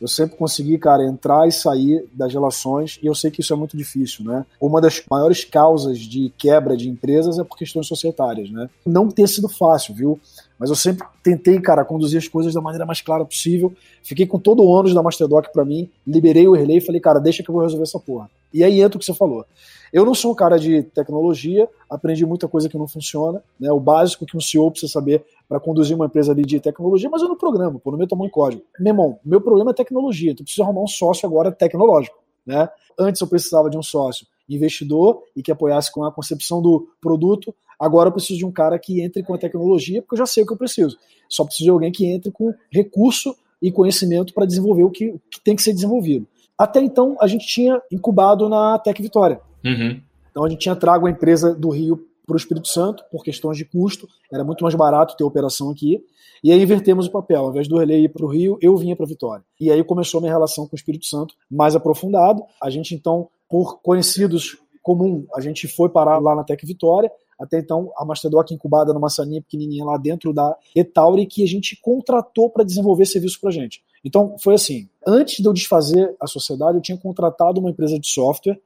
[0.00, 3.56] Eu sempre consegui, cara, entrar e sair das relações, e eu sei que isso é
[3.56, 4.46] muito difícil, né?
[4.60, 8.70] Uma das maiores causas de quebra de empresas é por questões societárias, né?
[8.86, 10.18] Não ter sido fácil, viu?
[10.58, 13.72] Mas eu sempre tentei, cara, conduzir as coisas da maneira mais clara possível.
[14.02, 17.18] Fiquei com todo o ônus da Masterdoc para mim, liberei o relay e falei, cara,
[17.18, 18.30] deixa que eu vou resolver essa porra.
[18.52, 19.44] E aí entra o que você falou.
[19.92, 23.72] Eu não sou um cara de tecnologia, aprendi muita coisa que não funciona, né?
[23.72, 27.22] O básico que um CEO precisa saber para conduzir uma empresa ali de tecnologia, mas
[27.22, 28.62] eu não programo, pô, não meto a mão em código.
[28.78, 32.68] Meu irmão, meu problema é tecnologia, então eu preciso arrumar um sócio agora tecnológico, né?
[32.98, 37.54] Antes eu precisava de um sócio investidor e que apoiasse com a concepção do produto,
[37.78, 40.42] agora eu preciso de um cara que entre com a tecnologia, porque eu já sei
[40.42, 40.96] o que eu preciso.
[41.28, 45.40] Só preciso de alguém que entre com recurso e conhecimento para desenvolver o que, que
[45.42, 46.26] tem que ser desenvolvido.
[46.58, 49.40] Até então, a gente tinha incubado na Tech Vitória.
[49.64, 50.00] Uhum.
[50.30, 53.56] Então, a gente tinha trago a empresa do Rio para o Espírito Santo, por questões
[53.56, 56.04] de custo, era muito mais barato ter operação aqui.
[56.42, 58.96] E aí invertemos o papel, ao invés do Relay ir para o Rio, eu vinha
[58.96, 59.44] para Vitória.
[59.60, 62.42] E aí começou minha relação com o Espírito Santo mais aprofundado.
[62.62, 67.10] A gente então, por conhecidos comum, a gente foi parar lá na Tec Vitória.
[67.38, 71.78] Até então, a Masterdoc incubada numa salinha pequenininha lá dentro da Etauri, que a gente
[71.82, 73.82] contratou para desenvolver serviço para gente.
[74.04, 78.08] Então, foi assim: antes de eu desfazer a sociedade, eu tinha contratado uma empresa de
[78.08, 78.60] software,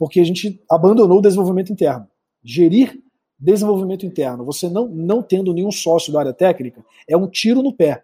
[0.00, 2.08] porque a gente abandonou o desenvolvimento interno.
[2.42, 2.98] Gerir
[3.38, 7.70] desenvolvimento interno, você não, não tendo nenhum sócio da área técnica, é um tiro no
[7.70, 8.02] pé.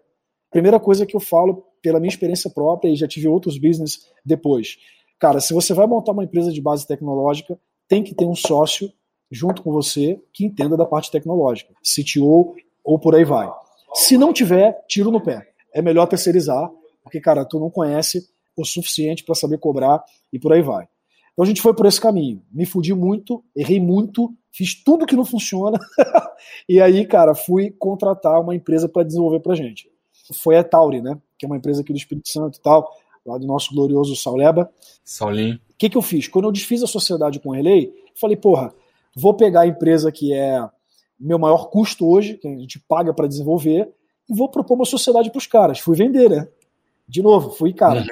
[0.51, 4.77] Primeira coisa que eu falo pela minha experiência própria, e já tive outros business depois.
[5.19, 8.91] Cara, se você vai montar uma empresa de base tecnológica, tem que ter um sócio
[9.31, 13.51] junto com você que entenda da parte tecnológica, CTO ou por aí vai.
[13.93, 15.47] Se não tiver, tiro no pé.
[15.73, 16.69] É melhor terceirizar,
[17.03, 20.87] porque, cara, tu não conhece o suficiente para saber cobrar e por aí vai.
[21.37, 22.41] Então a gente foi por esse caminho.
[22.51, 25.77] Me fudi muito, errei muito, fiz tudo que não funciona.
[26.67, 29.87] e aí, cara, fui contratar uma empresa para desenvolver pra gente.
[30.33, 31.15] Foi a Tauri, né?
[31.37, 32.91] Que é uma empresa aqui do Espírito Santo e tal,
[33.23, 34.67] lá do nosso glorioso Sauleba.
[35.05, 35.57] Saulinho.
[35.69, 36.27] O que, que eu fiz?
[36.27, 38.73] Quando eu desfiz a sociedade com o Relay, falei, porra,
[39.15, 40.67] vou pegar a empresa que é
[41.19, 43.87] meu maior custo hoje, que a gente paga para desenvolver,
[44.27, 45.77] e vou propor uma sociedade para os caras.
[45.77, 46.47] Fui vender, né?
[47.07, 48.07] De novo, fui, cara, uhum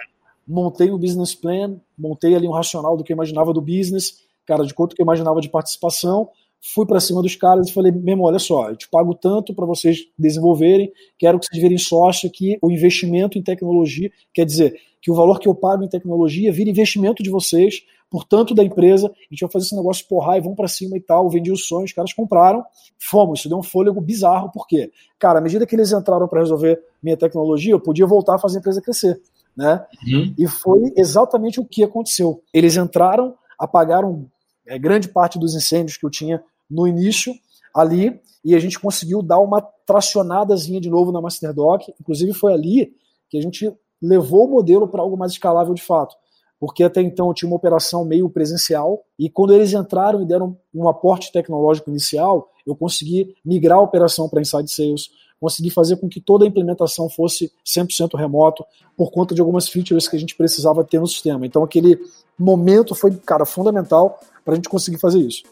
[0.48, 4.66] montei um business plan, montei ali um racional do que eu imaginava do business, cara,
[4.66, 6.30] de quanto que eu imaginava de participação,
[6.74, 9.66] fui para cima dos caras e falei, mesmo, olha só, eu te pago tanto para
[9.66, 15.12] vocês desenvolverem, quero que vocês virem sócio aqui, o investimento em tecnologia, quer dizer, que
[15.12, 19.34] o valor que eu pago em tecnologia vira investimento de vocês, portanto da empresa, a
[19.34, 21.92] gente vai fazer esse negócio porrar e vão para cima e tal, vendi os sonhos,
[21.92, 22.64] os caras compraram,
[22.98, 24.92] fomos, isso deu um fôlego bizarro, por quê?
[25.20, 28.58] Cara, à medida que eles entraram para resolver minha tecnologia, eu podia voltar a fazer
[28.58, 29.22] a empresa crescer
[29.56, 29.86] né?
[30.08, 30.34] Uhum.
[30.38, 32.42] E foi exatamente o que aconteceu.
[32.54, 34.30] Eles entraram, apagaram
[34.68, 37.34] é, grande parte dos incêndios que eu tinha no início
[37.74, 41.88] ali, e a gente conseguiu dar uma tracionadazinha de novo na Masterdoc.
[42.00, 42.94] Inclusive foi ali
[43.30, 46.16] que a gente levou o modelo para algo mais escalável de fato.
[46.60, 50.88] Porque até então tinha uma operação meio presencial, e quando eles entraram e deram um
[50.88, 56.22] aporte tecnológico inicial, eu consegui migrar a operação para Inside Sales, consegui fazer com que
[56.22, 58.64] toda a implementação fosse 100% remoto,
[58.96, 61.46] por conta de algumas features que a gente precisava ter no sistema.
[61.46, 62.00] Então aquele
[62.38, 65.44] momento foi, cara, fundamental para a gente conseguir fazer isso.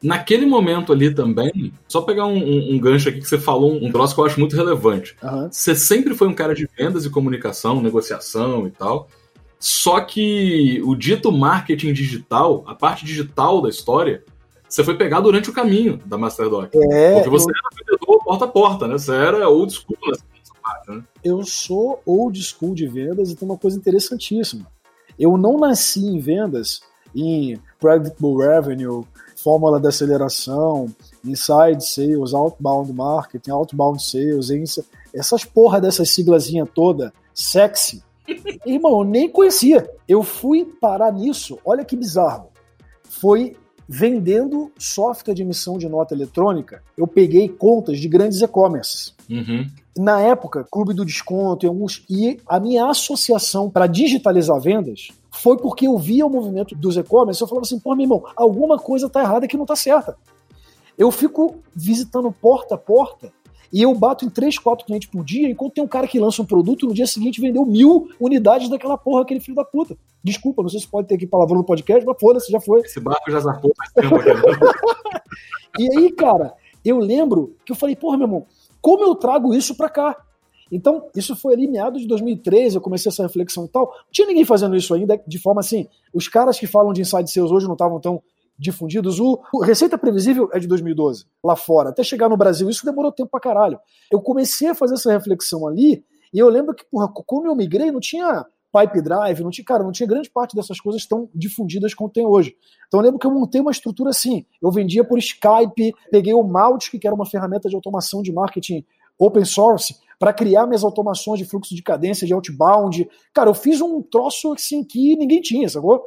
[0.00, 3.90] Naquele momento ali também, só pegar um, um, um, gancho aqui que você falou, um
[3.90, 5.16] troço que eu acho muito relevante.
[5.20, 5.48] Uhum.
[5.50, 9.08] Você sempre foi um cara de vendas e comunicação, negociação e tal.
[9.58, 14.22] Só que o dito marketing digital, a parte digital da história,
[14.68, 16.74] você foi pegar durante o caminho da Masterdoc.
[16.74, 17.54] É, porque você eu...
[17.54, 18.98] era vendedor porta a porta, né?
[18.98, 20.22] Você era old school nessa
[20.62, 21.02] parte, né?
[21.24, 24.66] Eu sou old school de vendas e tem uma coisa interessantíssima.
[25.18, 26.82] Eu não nasci em vendas,
[27.14, 29.04] em predictable revenue,
[29.42, 30.86] fórmula de aceleração,
[31.24, 34.50] inside sales, outbound marketing, outbound sales,
[35.14, 38.02] essas porra dessas siglazinha toda, sexy.
[38.66, 39.88] Irmão, eu nem conhecia.
[40.06, 42.48] Eu fui parar nisso, olha que bizarro.
[43.02, 43.56] Foi
[43.88, 49.14] vendendo software de emissão de nota eletrônica, eu peguei contas de grandes e-commerce.
[49.30, 49.66] Uhum.
[49.96, 52.04] Na época, Clube do Desconto e alguns.
[52.08, 57.40] E a minha associação para digitalizar vendas foi porque eu via o movimento dos e-commerce.
[57.40, 60.16] Eu falava assim, pô, meu irmão, alguma coisa tá errada que não tá certa.
[60.96, 63.32] Eu fico visitando porta a porta
[63.72, 66.40] e eu bato em 3, 4 clientes por dia, enquanto tem um cara que lança
[66.40, 69.96] um produto no dia seguinte vendeu mil unidades daquela porra, aquele filho da puta.
[70.24, 72.80] Desculpa, não sei se pode ter aqui palavrão no podcast, mas foda-se, já foi.
[72.80, 74.30] Esse barco já zarpou faz tempo aqui.
[75.78, 76.54] e aí, cara,
[76.84, 78.46] eu lembro que eu falei, porra, meu irmão,
[78.80, 80.16] como eu trago isso pra cá?
[80.70, 83.86] Então, isso foi ali meados de 2013, eu comecei essa reflexão e tal.
[83.86, 85.86] Não tinha ninguém fazendo isso ainda de forma assim.
[86.12, 88.22] Os caras que falam de inside sales hoje não estavam tão
[88.58, 89.20] difundidos.
[89.20, 91.90] O, o Receita Previsível é de 2012, lá fora.
[91.90, 93.78] Até chegar no Brasil, isso demorou tempo pra caralho.
[94.10, 97.90] Eu comecei a fazer essa reflexão ali, e eu lembro que, porra, quando eu migrei,
[97.90, 101.94] não tinha pipe drive, não tinha, cara, não tinha grande parte dessas coisas tão difundidas
[101.94, 102.54] como tem hoje.
[102.86, 104.44] Então eu lembro que eu montei uma estrutura assim.
[104.60, 108.84] Eu vendia por Skype, peguei o Mautic, que era uma ferramenta de automação de marketing
[109.18, 113.08] open source, para criar minhas automações de fluxo de cadência, de outbound.
[113.32, 116.04] Cara, eu fiz um troço assim que ninguém tinha, sacou?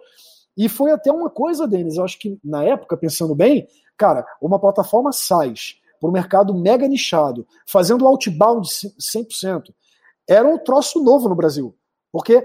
[0.58, 4.60] E foi até uma coisa, Denis, eu acho que na época, pensando bem, cara, uma
[4.60, 9.74] plataforma SaaS para o mercado mega nichado, fazendo outbound 100%,
[10.28, 11.76] era um troço novo no Brasil.
[12.12, 12.44] Porque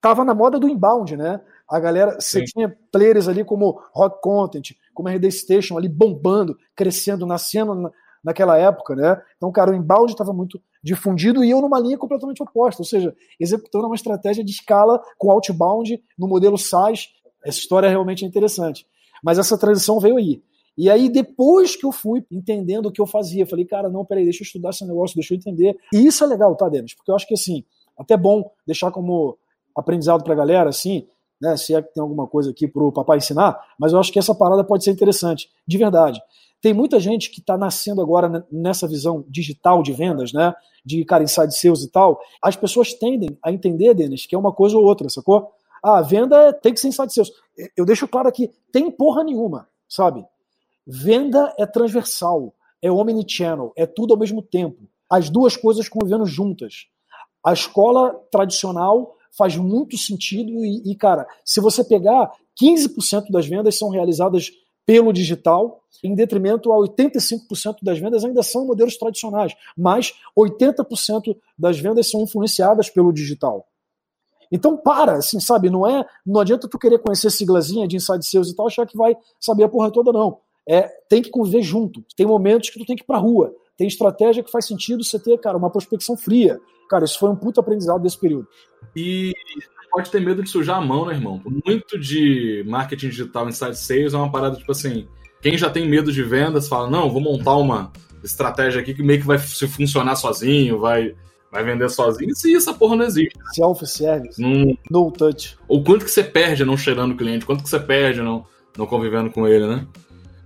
[0.00, 1.40] tava na moda do inbound, né?
[1.68, 7.26] A galera, você tinha players ali como Rock Content, como RD Station ali bombando, crescendo,
[7.26, 7.90] nascendo na,
[8.24, 9.20] naquela época, né?
[9.36, 13.14] Então, cara, o inbound estava muito difundido e eu numa linha completamente oposta, ou seja,
[13.38, 17.08] executando uma estratégia de escala com outbound no modelo SaaS
[17.44, 18.86] essa história é realmente interessante.
[19.22, 20.42] Mas essa transição veio aí.
[20.76, 24.24] E aí, depois que eu fui entendendo o que eu fazia, falei, cara, não, peraí,
[24.24, 25.76] deixa eu estudar esse negócio, deixa eu entender.
[25.92, 26.94] E isso é legal, tá, Denis?
[26.94, 27.64] Porque eu acho que, assim,
[27.98, 29.36] até bom deixar como
[29.74, 31.06] aprendizado pra galera, assim,
[31.40, 34.18] né, se é que tem alguma coisa aqui pro papai ensinar, mas eu acho que
[34.18, 36.20] essa parada pode ser interessante, de verdade.
[36.60, 40.52] Tem muita gente que está nascendo agora nessa visão digital de vendas, né?
[40.84, 42.18] De, cara, inside sales e tal.
[42.42, 45.52] As pessoas tendem a entender, Denis, que é uma coisa ou outra, sacou?
[45.82, 47.30] Ah, a venda tem que ser inside.
[47.76, 50.24] Eu deixo claro aqui, tem porra nenhuma, sabe?
[50.86, 54.88] Venda é transversal, é omnichannel, é tudo ao mesmo tempo.
[55.10, 56.86] As duas coisas convivendo juntas.
[57.44, 63.78] A escola tradicional faz muito sentido e, e cara, se você pegar 15% das vendas
[63.78, 64.50] são realizadas
[64.84, 71.78] pelo digital, em detrimento a 85% das vendas ainda são modelos tradicionais, mas 80% das
[71.78, 73.66] vendas são influenciadas pelo digital.
[74.50, 75.70] Então para, assim, sabe?
[75.70, 78.96] Não é, não adianta tu querer conhecer siglazinha de inside sales e tal, achar que
[78.96, 80.38] vai saber a porra toda, não.
[80.68, 82.04] É, tem que conviver junto.
[82.16, 83.54] Tem momentos que tu tem que ir pra rua.
[83.76, 86.60] Tem estratégia que faz sentido você ter, cara, uma prospecção fria.
[86.90, 88.46] Cara, isso foi um puto aprendizado desse período.
[88.94, 89.32] E
[89.90, 91.40] pode ter medo de sujar a mão, né, irmão?
[91.64, 95.08] Muito de marketing digital inside sales é uma parada tipo assim,
[95.40, 99.20] quem já tem medo de vendas fala, não, vou montar uma estratégia aqui que meio
[99.20, 101.14] que vai se funcionar sozinho, vai
[101.50, 103.34] vai vender sozinho se essa porra não existe.
[103.54, 104.40] Self-service.
[104.40, 104.76] Não...
[104.90, 105.58] No touch.
[105.66, 108.44] O quanto que você perde não cheirando o cliente, quanto que você perde não,
[108.76, 109.86] não convivendo com ele, né?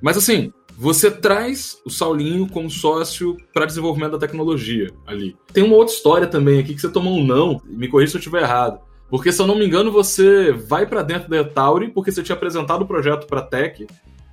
[0.01, 5.37] Mas assim, você traz o Saulinho como sócio para desenvolvimento da tecnologia ali.
[5.53, 8.21] Tem uma outra história também aqui que você tomou um não, me corrija se eu
[8.21, 8.81] estiver errado.
[9.13, 12.35] Porque, se eu não me engano, você vai para dentro da Etauri porque você tinha
[12.35, 13.87] apresentado o projeto para a Tech.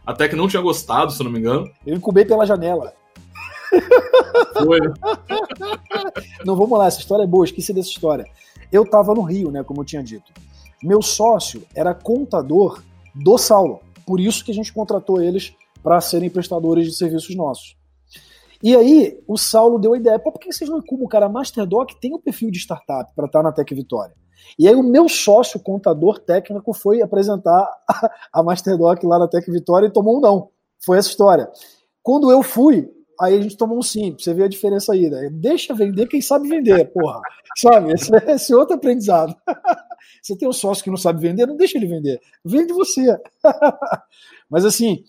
[0.05, 1.69] A Tech não tinha gostado, se eu não me engano.
[1.85, 2.93] Eu incubei pela janela.
[4.63, 4.79] Foi.
[6.45, 8.25] Não, vamos lá, essa história é boa, esqueci dessa história.
[8.71, 10.31] Eu estava no Rio, né, como eu tinha dito.
[10.83, 12.81] Meu sócio era contador
[13.13, 15.53] do Saulo, por isso que a gente contratou eles
[15.83, 17.77] para serem prestadores de serviços nossos.
[18.61, 21.27] E aí, o Saulo deu a ideia: por que vocês não incubam, cara?
[21.27, 24.13] A Masterdoc tem um perfil de startup para estar na Tech Vitória.
[24.57, 27.67] E aí, o meu sócio, contador técnico, foi apresentar
[28.33, 30.49] a Masterdoc lá na Tech Vitória e tomou um não.
[30.83, 31.49] Foi essa história.
[32.03, 35.29] Quando eu fui, aí a gente tomou um sim, você vê a diferença aí, né?
[35.31, 37.21] Deixa vender quem sabe vender, porra.
[37.57, 37.93] Sabe?
[37.93, 39.35] Esse, esse outro aprendizado.
[40.21, 42.19] Você tem um sócio que não sabe vender, não deixa ele vender.
[42.43, 43.17] Vende você.
[44.49, 45.03] Mas assim,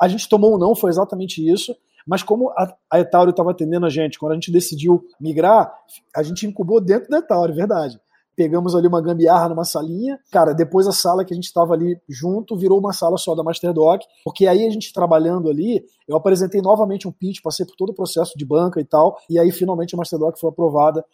[0.00, 1.74] a, gente tomou um não, foi exatamente isso.
[2.06, 5.72] Mas como a, a estava atendendo a gente, quando a gente decidiu migrar,
[6.14, 7.98] a gente incubou dentro da Etauro, verdade.
[8.40, 10.18] Pegamos ali uma gambiarra numa salinha.
[10.32, 13.42] Cara, depois a sala que a gente estava ali junto virou uma sala só da
[13.42, 17.90] Masterdoc, porque aí a gente trabalhando ali, eu apresentei novamente um pitch, passei por todo
[17.90, 21.04] o processo de banca e tal, e aí finalmente a Masterdoc foi aprovada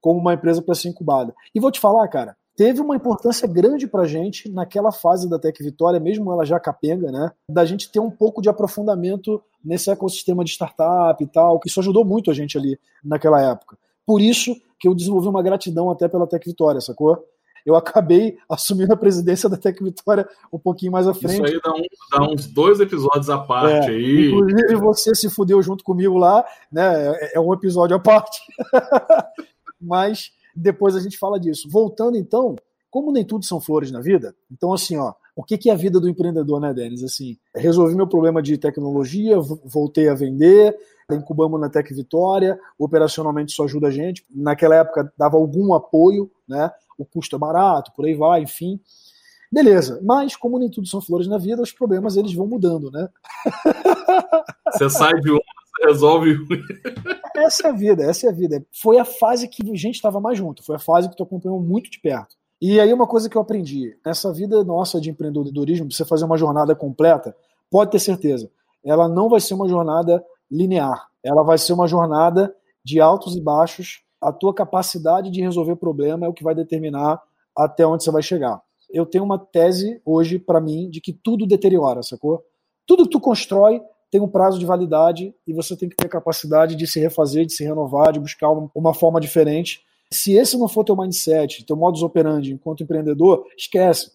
[0.00, 1.34] como uma empresa para ser incubada.
[1.52, 5.60] E vou te falar, cara, teve uma importância grande para gente naquela fase da Tech
[5.60, 7.32] Vitória, mesmo ela já capenga, né?
[7.50, 11.80] Da gente ter um pouco de aprofundamento nesse ecossistema de startup e tal, que isso
[11.80, 13.76] ajudou muito a gente ali naquela época.
[14.06, 17.24] Por isso que eu desenvolvi uma gratidão até pela Tech Vitória, sacou?
[17.66, 21.34] Eu acabei assumindo a presidência da Tech Vitória um pouquinho mais à frente.
[21.34, 24.28] Isso aí dá, um, dá uns dois episódios à parte é, aí.
[24.28, 27.12] Inclusive você se fudeu junto comigo lá, né?
[27.16, 28.38] É, é um episódio à parte.
[29.80, 31.68] Mas depois a gente fala disso.
[31.70, 32.56] Voltando então,
[32.90, 35.76] como nem tudo são flores na vida, então assim, ó, o que, que é a
[35.76, 37.04] vida do empreendedor, né, Denis?
[37.04, 40.76] Assim, resolvi meu problema de tecnologia, voltei a vender,
[41.12, 44.26] incubamos na Tech Vitória, operacionalmente isso ajuda a gente.
[44.28, 46.68] Naquela época dava algum apoio, né?
[46.98, 48.80] O custo é barato, por aí vai, enfim.
[49.50, 53.08] Beleza, mas como nem tudo são flores na vida, os problemas eles vão mudando, né?
[54.74, 55.40] Você sai de uma,
[55.86, 56.36] resolve.
[57.36, 58.66] essa é a vida, essa é a vida.
[58.72, 61.60] Foi a fase que a gente estava mais junto, foi a fase que tu acompanhou
[61.62, 62.36] muito de perto.
[62.60, 66.36] E aí uma coisa que eu aprendi, nessa vida nossa de empreendedorismo, você fazer uma
[66.36, 67.36] jornada completa,
[67.70, 68.50] pode ter certeza,
[68.84, 72.52] ela não vai ser uma jornada linear, ela vai ser uma jornada
[72.84, 74.02] de altos e baixos.
[74.20, 77.22] A tua capacidade de resolver problema é o que vai determinar
[77.56, 78.60] até onde você vai chegar.
[78.90, 82.42] Eu tenho uma tese hoje para mim de que tudo deteriora, sacou?
[82.86, 86.74] Tudo que tu constrói tem um prazo de validade e você tem que ter capacidade
[86.74, 89.82] de se refazer, de se renovar, de buscar uma forma diferente.
[90.12, 94.12] Se esse não for teu mindset, teu modus operandi enquanto empreendedor, esquece.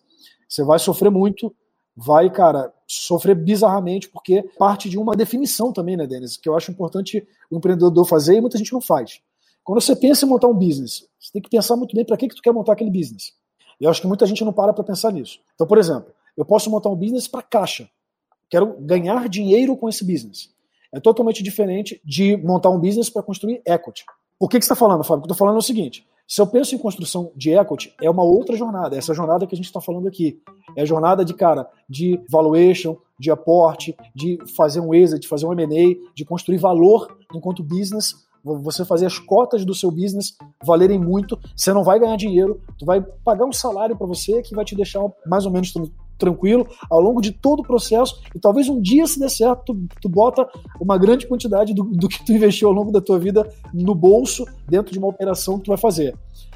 [0.49, 1.55] Você vai sofrer muito,
[1.95, 6.37] vai, cara, sofrer bizarramente, porque parte de uma definição também, né, Denis?
[6.37, 9.21] Que eu acho importante o empreendedor fazer e muita gente não faz.
[9.63, 12.27] Quando você pensa em montar um business, você tem que pensar muito bem para que,
[12.27, 13.33] que tu quer montar aquele business.
[13.79, 15.39] E eu acho que muita gente não para para pensar nisso.
[15.55, 17.89] Então, por exemplo, eu posso montar um business para caixa.
[18.49, 20.49] Quero ganhar dinheiro com esse business.
[20.91, 24.05] É totalmente diferente de montar um business para construir equity.
[24.43, 25.19] O que, que você está falando, Fábio?
[25.19, 27.95] O que eu estou falando é o seguinte: se eu penso em construção de equity,
[28.01, 28.97] é uma outra jornada.
[28.97, 30.41] Essa jornada que a gente está falando aqui.
[30.75, 35.45] É a jornada de, cara, de valuation, de aporte, de fazer um exit, de fazer
[35.45, 40.99] um M&A, de construir valor enquanto business você fazer as cotas do seu business valerem
[40.99, 44.65] muito, você não vai ganhar dinheiro, tu vai pagar um salário para você que vai
[44.65, 45.71] te deixar mais ou menos
[46.17, 49.87] tranquilo ao longo de todo o processo e talvez um dia, se der certo, tu,
[50.01, 50.47] tu bota
[50.79, 54.45] uma grande quantidade do, do que tu investiu ao longo da tua vida no bolso
[54.67, 56.15] dentro de uma operação que tu vai fazer.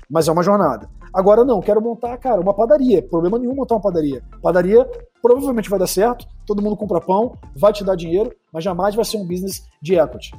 [0.10, 0.90] Mas é uma jornada.
[1.14, 3.02] Agora não, quero montar, cara, uma padaria.
[3.02, 4.24] Problema nenhum montar uma padaria.
[4.42, 4.88] Padaria
[5.22, 9.04] provavelmente vai dar certo, todo mundo compra pão, vai te dar dinheiro, mas jamais vai
[9.04, 10.32] ser um business de equity.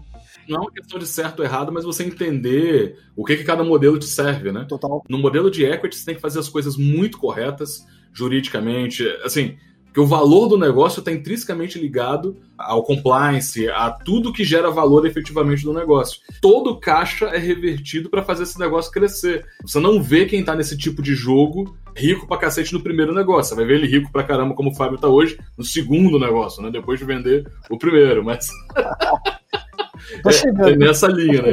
[0.49, 3.63] Não é uma questão de certo ou errado, mas você entender o que, que cada
[3.63, 4.65] modelo te serve, né?
[4.67, 5.03] Total.
[5.09, 7.87] No modelo de equity, você tem que fazer as coisas muito corretas,
[8.19, 9.57] juridicamente, assim,
[9.95, 15.07] que o valor do negócio está intrinsecamente ligado ao compliance, a tudo que gera valor
[15.07, 16.21] efetivamente do negócio.
[16.41, 19.47] Todo caixa é revertido para fazer esse negócio crescer.
[19.63, 23.51] Você não vê quem está nesse tipo de jogo rico pra cacete no primeiro negócio.
[23.51, 26.63] Você vai ver ele rico pra caramba, como o Fábio tá hoje, no segundo negócio,
[26.63, 26.71] né?
[26.71, 28.51] Depois de vender o primeiro, mas.
[30.23, 30.71] Tô chegando.
[30.71, 31.53] É, nessa linha, né?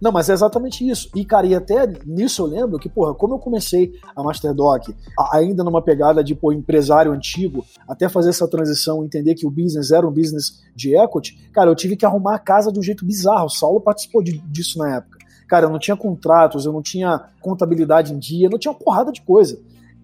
[0.00, 1.10] Não, mas é exatamente isso.
[1.14, 4.88] E, cara, e até nisso eu lembro que, porra, como eu comecei a Masterdoc,
[5.32, 9.90] ainda numa pegada de, pô, empresário antigo, até fazer essa transição, entender que o business
[9.90, 13.04] era um business de equity, cara, eu tive que arrumar a casa de um jeito
[13.04, 13.46] bizarro.
[13.46, 15.16] O Saulo participou de, disso na época.
[15.48, 19.12] Cara, eu não tinha contratos, eu não tinha contabilidade em dia, não tinha uma porrada
[19.12, 19.58] de coisa.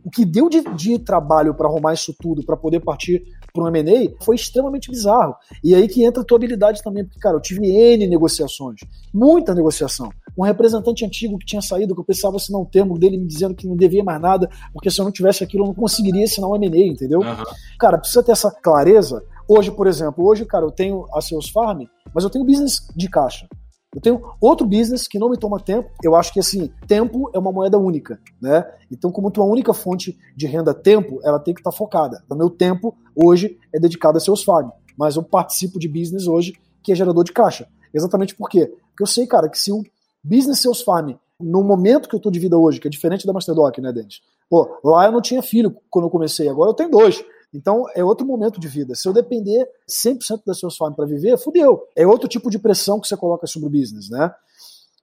[0.05, 3.69] O que deu de, de trabalho para arrumar isso tudo, para poder partir para um
[3.69, 5.35] M&A, foi extremamente bizarro.
[5.63, 8.81] E aí que entra a tua habilidade também, porque, cara, eu tive N negociações,
[9.13, 10.11] muita negociação.
[10.37, 13.55] Um representante antigo que tinha saído, que eu precisava assinar um termo dele me dizendo
[13.55, 16.49] que não devia mais nada, porque se eu não tivesse aquilo, eu não conseguiria assinar
[16.49, 17.21] um M&A, entendeu?
[17.21, 17.45] Uhum.
[17.79, 19.23] Cara, precisa ter essa clareza.
[19.47, 21.83] Hoje, por exemplo, hoje, cara, eu tenho a Seus Farm,
[22.15, 23.47] mas eu tenho business de caixa.
[23.95, 25.91] Eu tenho outro business que não me toma tempo.
[26.03, 28.65] Eu acho que assim, tempo é uma moeda única, né?
[28.91, 32.25] Então, como tua única fonte de renda tempo, ela tem que estar tá focada.
[32.29, 36.55] O meu tempo hoje é dedicado a seus farm, mas eu participo de business hoje
[36.83, 37.69] que é gerador de caixa.
[37.93, 38.67] Exatamente por quê?
[38.67, 39.83] Porque eu sei, cara, que se o
[40.25, 43.33] Business Sales Farm, no momento que eu tô de vida hoje, que é diferente da
[43.33, 44.21] Masterdoc, né, Denis?
[44.49, 47.25] Pô, lá eu não tinha filho quando eu comecei, agora eu tenho dois.
[47.53, 48.95] Então é outro momento de vida.
[48.95, 51.87] Se eu depender 100% da Sales Farm para viver, fudeu.
[51.95, 54.33] É outro tipo de pressão que você coloca sobre o business, né?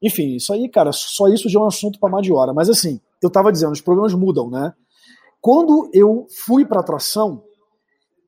[0.02, 2.54] Enfim, isso aí, cara, só isso já é um assunto para mais de hora.
[2.54, 4.74] Mas assim, eu tava dizendo, os problemas mudam, né?
[5.42, 7.44] Quando eu fui para atração,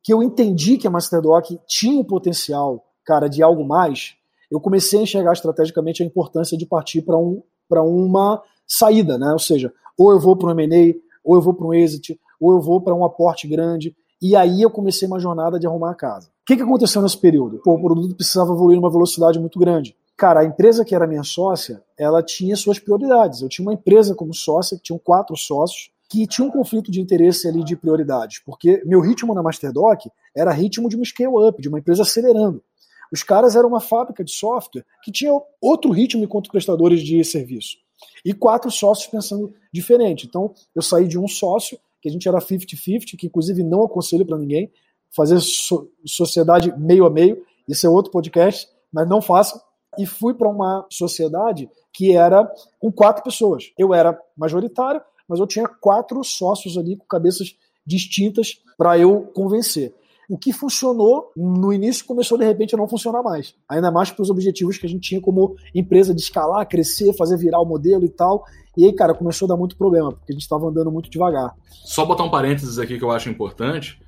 [0.04, 4.16] que eu entendi que a Masterdoc tinha o potencial, cara, de algo mais,
[4.50, 9.32] eu comecei a enxergar estrategicamente a importância de partir para um, uma saída, né?
[9.32, 12.54] Ou seja, ou eu vou para um M&A, ou eu vou para um exit, ou
[12.54, 15.96] eu vou para um aporte grande, e aí eu comecei uma jornada de arrumar a
[15.96, 16.28] casa.
[16.28, 17.60] O que, que aconteceu nesse período?
[17.64, 19.96] Pô, o produto precisava evoluir numa velocidade muito grande.
[20.18, 23.42] Cara, a empresa que era minha sócia, ela tinha suas prioridades.
[23.42, 27.00] Eu tinha uma empresa como sócia, que tinham quatro sócios, que tinha um conflito de
[27.00, 31.70] interesse ali de prioridades, porque meu ritmo na Masterdoc era ritmo de um scale-up, de
[31.70, 32.62] uma empresa acelerando.
[33.12, 37.78] Os caras eram uma fábrica de software que tinha outro ritmo enquanto prestadores de serviço.
[38.26, 40.28] E quatro sócios pensando diferente.
[40.28, 44.26] Então, eu saí de um sócio, que a gente era 50-50, que inclusive não aconselho
[44.26, 44.72] para ninguém,
[45.16, 49.62] fazer so sociedade meio a meio, isso é outro podcast, mas não façam.
[49.98, 52.50] E fui para uma sociedade que era
[52.80, 53.72] com quatro pessoas.
[53.78, 59.94] Eu era majoritário, mas eu tinha quatro sócios ali com cabeças distintas para eu convencer.
[60.32, 63.54] O que funcionou no início começou de repente a não funcionar mais.
[63.68, 67.36] Ainda mais para os objetivos que a gente tinha como empresa de escalar, crescer, fazer
[67.36, 68.46] virar o modelo e tal.
[68.78, 71.54] E aí, cara, começou a dar muito problema, porque a gente estava andando muito devagar.
[71.70, 74.02] Só botar um parênteses aqui que eu acho importante,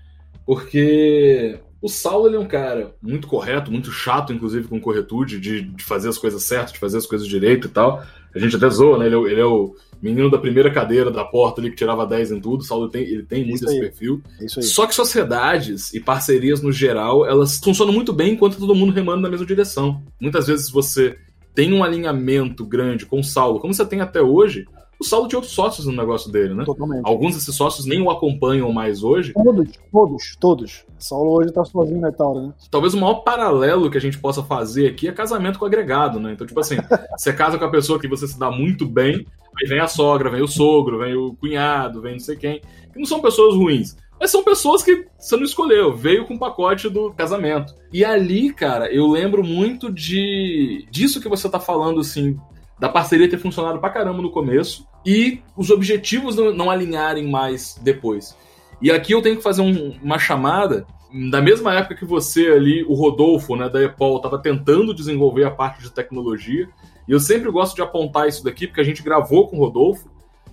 [0.46, 5.64] porque o Saulo ele é um cara muito correto, muito chato, inclusive, com corretude, de,
[5.64, 8.02] de fazer as coisas certas, de fazer as coisas direito e tal.
[8.34, 9.08] A gente até zoa, né?
[9.08, 12.34] Ele é, ele é o menino da primeira cadeira da porta ali que tirava 10
[12.34, 12.60] em tudo.
[12.60, 14.22] O Saulo tem, ele tem muito esse perfil.
[14.48, 19.22] Só que sociedades e parcerias no geral, elas funcionam muito bem enquanto todo mundo remando
[19.22, 20.04] na mesma direção.
[20.20, 21.18] Muitas vezes você
[21.56, 24.66] tem um alinhamento grande com o Saulo, como você tem até hoje,
[25.00, 26.64] o Saulo tinha outros sócios no negócio dele, né?
[26.66, 27.02] Totalmente.
[27.06, 29.34] Alguns desses sócios nem o acompanham mais hoje.
[29.34, 30.86] Todos, todos, todos.
[31.00, 32.54] O Saulo hoje tá sozinho na Itaura, né?
[32.70, 36.34] Talvez o maior paralelo que a gente possa fazer aqui é casamento com agregado, né?
[36.34, 36.78] Então, tipo assim,
[37.18, 39.26] você casa com a pessoa que você se dá muito bem,
[39.62, 42.62] aí vem a sogra, vem o sogro, vem o cunhado, vem não sei quem.
[42.92, 43.96] Que não são pessoas ruins.
[44.20, 47.76] Mas são pessoas que você não escolheu, veio com o pacote do casamento.
[47.92, 52.40] E ali, cara, eu lembro muito de disso que você tá falando, assim,
[52.80, 57.78] da parceria ter funcionado pra caramba no começo e os objetivos não, não alinharem mais
[57.82, 58.38] depois.
[58.82, 60.86] E aqui eu tenho que fazer um, uma chamada.
[61.30, 65.52] Da mesma época que você ali, o Rodolfo, né, da Apple, estava tentando desenvolver a
[65.52, 66.68] parte de tecnologia,
[67.08, 70.10] e eu sempre gosto de apontar isso daqui, porque a gente gravou com o Rodolfo,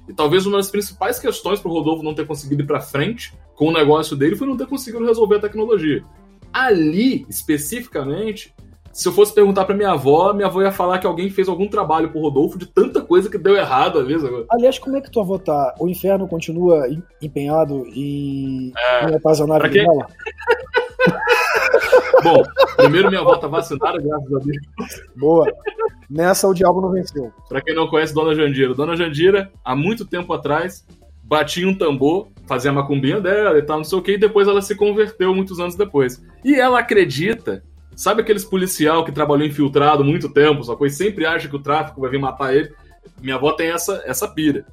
[0.08, 3.32] e talvez uma das principais questões para o Rodolfo não ter conseguido ir para frente
[3.54, 6.02] com o negócio dele foi não ter conseguido resolver a tecnologia.
[6.52, 8.52] Ali, especificamente,
[8.92, 11.68] se eu fosse perguntar pra minha avó, minha avó ia falar que alguém fez algum
[11.68, 14.18] trabalho pro Rodolfo de tanta coisa que deu errado ali.
[14.18, 14.44] Sabe?
[14.50, 15.74] Aliás, como é que tua avó tá?
[15.78, 16.88] O inferno continua
[17.22, 19.84] empenhado em, é, em atazanar quem...
[19.84, 20.06] dela?
[22.22, 22.42] Bom,
[22.76, 24.58] primeiro minha avó tá vacinada, graças a Deus.
[25.16, 25.46] Boa.
[26.08, 27.32] Nessa o diabo não venceu.
[27.48, 30.84] Pra quem não conhece Dona Jandira, Dona Jandira, há muito tempo atrás,
[31.22, 34.48] batia um tambor, fazia a macumbinha dela e tal, não sei o que, e depois
[34.48, 36.22] ela se converteu muitos anos depois.
[36.44, 37.62] E ela acredita
[38.00, 42.00] Sabe aqueles policial que trabalhou infiltrado muito tempo, só coisa sempre acha que o tráfico
[42.00, 42.72] vai vir matar ele?
[43.20, 44.64] Minha avó tem essa, essa pira.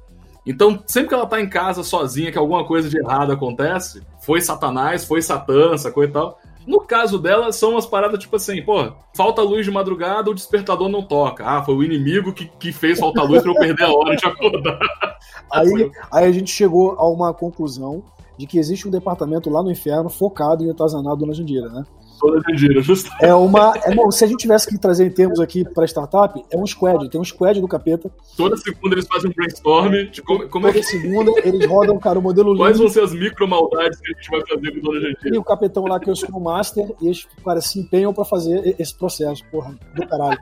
[0.46, 4.40] Então, sempre que ela tá em casa sozinha, que alguma coisa de errado acontece, foi
[4.40, 6.40] Satanás, foi Satã, essa coisa e tal.
[6.68, 10.90] No caso dela, são umas paradas tipo assim, pô, falta luz de madrugada, o despertador
[10.90, 11.42] não toca.
[11.42, 14.26] Ah, foi o inimigo que, que fez faltar luz pra eu perder a hora de
[14.26, 14.78] acordar.
[15.50, 18.04] Aí, aí a gente chegou a uma conclusão
[18.36, 21.84] de que existe um departamento lá no inferno focado em atazanar a Dona Jandira, né?
[22.18, 22.42] Toda
[22.82, 23.24] justamente.
[23.24, 23.72] É uma.
[23.84, 26.66] É, bom, se a gente tivesse que trazer em termos aqui para startup, é um
[26.66, 27.08] squad.
[27.08, 28.10] Tem um squad do capeta.
[28.36, 29.92] Toda segunda eles fazem um brainstorm.
[30.10, 30.86] De como, como Toda é que...
[30.86, 34.30] segunda eles rodam, cara, o modelo Quais vão ser as micro maldades que a gente
[34.30, 35.34] vai fazer com Dona Gentil?
[35.34, 38.24] E o capitão lá que eu sou o master, e eles, cara, se empenham para
[38.24, 40.38] fazer esse processo, porra, do caralho.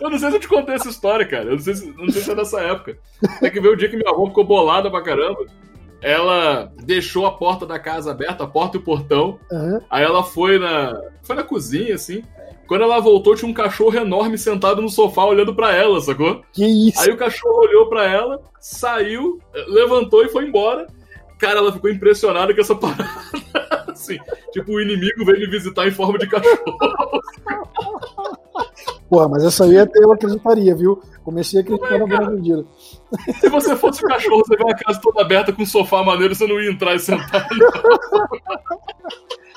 [0.00, 1.46] Eu não sei se eu te contei essa história, cara.
[1.46, 2.98] Eu não sei se, não sei se é dessa época.
[3.40, 5.46] Tem que ver o dia que minha avó ficou bolada pra caramba
[6.04, 9.38] ela deixou a porta da casa aberta, a porta e o portão.
[9.50, 9.80] Uhum.
[9.88, 11.00] Aí ela foi na.
[11.22, 12.22] Foi na cozinha, assim.
[12.66, 16.42] Quando ela voltou, tinha um cachorro enorme sentado no sofá olhando para ela, sacou?
[16.52, 17.00] Que isso?
[17.00, 20.86] Aí o cachorro olhou para ela, saiu, levantou e foi embora.
[21.38, 23.08] Cara, ela ficou impressionada com essa parada.
[23.88, 24.18] assim,
[24.52, 26.78] tipo, o inimigo veio me visitar em forma de cachorro.
[29.08, 31.02] Porra, mas essa aí até eu acreditaria, viu?
[31.24, 32.64] Comecei a acreditar na Dona Jandira.
[33.40, 36.34] Se você fosse um cachorro, você vê uma casa toda aberta com um sofá maneiro,
[36.34, 37.48] você não ia entrar e sentar.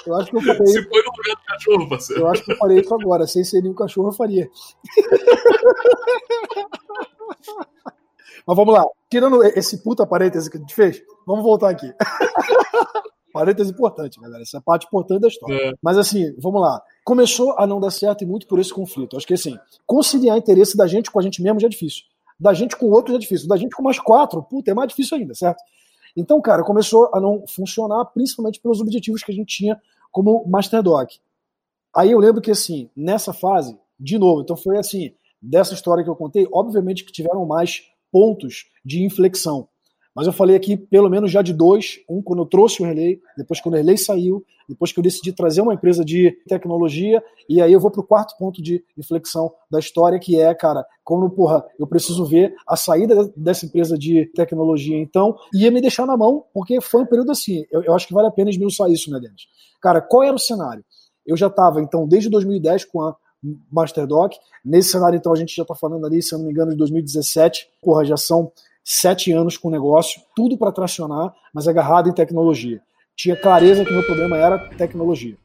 [0.06, 0.68] Eu acho que eu farei.
[0.68, 2.22] Se foi no lugar do cachorro, parceiro.
[2.22, 3.28] Eu acho que eu farei isso agora.
[3.28, 4.50] Sem ser nenhum cachorro, eu faria.
[8.48, 8.86] Mas vamos lá.
[9.10, 11.94] Tirando esse puta parêntese que a gente fez, vamos voltar aqui.
[13.38, 14.42] Parêntese importante, galera.
[14.42, 15.56] Essa é a parte importante da história.
[15.56, 15.74] É.
[15.82, 16.82] Mas assim, vamos lá.
[17.06, 19.16] Começou a não dar certo e muito por esse conflito.
[19.16, 22.04] Acho que assim, conciliar interesse da gente com a gente mesmo já é difícil.
[22.40, 23.48] Da gente com outros é difícil.
[23.48, 25.62] Da gente com mais quatro, puta, é mais difícil ainda, certo?
[26.16, 29.80] Então, cara, começou a não funcionar, principalmente pelos objetivos que a gente tinha
[30.12, 31.12] como Master Doc.
[31.96, 36.10] Aí eu lembro que, assim, nessa fase, de novo, então foi assim, dessa história que
[36.10, 39.68] eu contei, obviamente que tiveram mais pontos de inflexão.
[40.18, 43.22] Mas eu falei aqui pelo menos já de dois, um quando eu trouxe o Relay,
[43.38, 47.62] depois quando o Relay saiu, depois que eu decidi trazer uma empresa de tecnologia, e
[47.62, 51.30] aí eu vou para o quarto ponto de inflexão da história, que é, cara, como,
[51.30, 56.18] porra, eu preciso ver a saída dessa empresa de tecnologia, então, ia me deixar na
[56.18, 59.12] mão, porque foi um período assim, eu, eu acho que vale a pena esmiuçar isso,
[59.12, 59.44] né, Denis?
[59.80, 60.84] Cara, qual era o cenário?
[61.28, 63.16] Eu já estava, então, desde 2010 com a
[63.72, 64.34] Masterdoc.
[64.66, 66.78] Nesse cenário, então, a gente já está falando ali, se eu não me engano, de
[66.78, 67.68] 2017.
[67.82, 68.52] Porra, já são
[68.90, 72.82] sete anos com o negócio, tudo para tracionar, mas agarrado em tecnologia.
[73.18, 75.38] Tinha clareza que meu problema era tecnologia.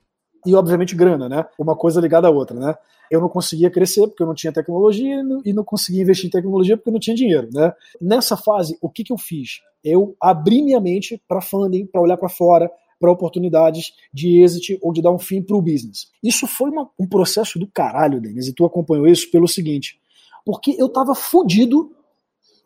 [0.47, 1.45] E, obviamente, grana, né?
[1.59, 2.75] Uma coisa ligada à outra, né?
[3.11, 6.77] Eu não conseguia crescer porque eu não tinha tecnologia e não conseguia investir em tecnologia
[6.77, 7.73] porque eu não tinha dinheiro, né?
[8.01, 9.61] Nessa fase, o que, que eu fiz?
[9.83, 12.71] Eu abri minha mente para funding, para olhar para fora,
[13.01, 16.13] para oportunidades de exit ou de dar um fim para o business.
[16.23, 19.99] Isso foi uma, um processo do caralho, Denis, e tu acompanhou isso pelo seguinte,
[20.47, 21.91] porque eu estava fodido,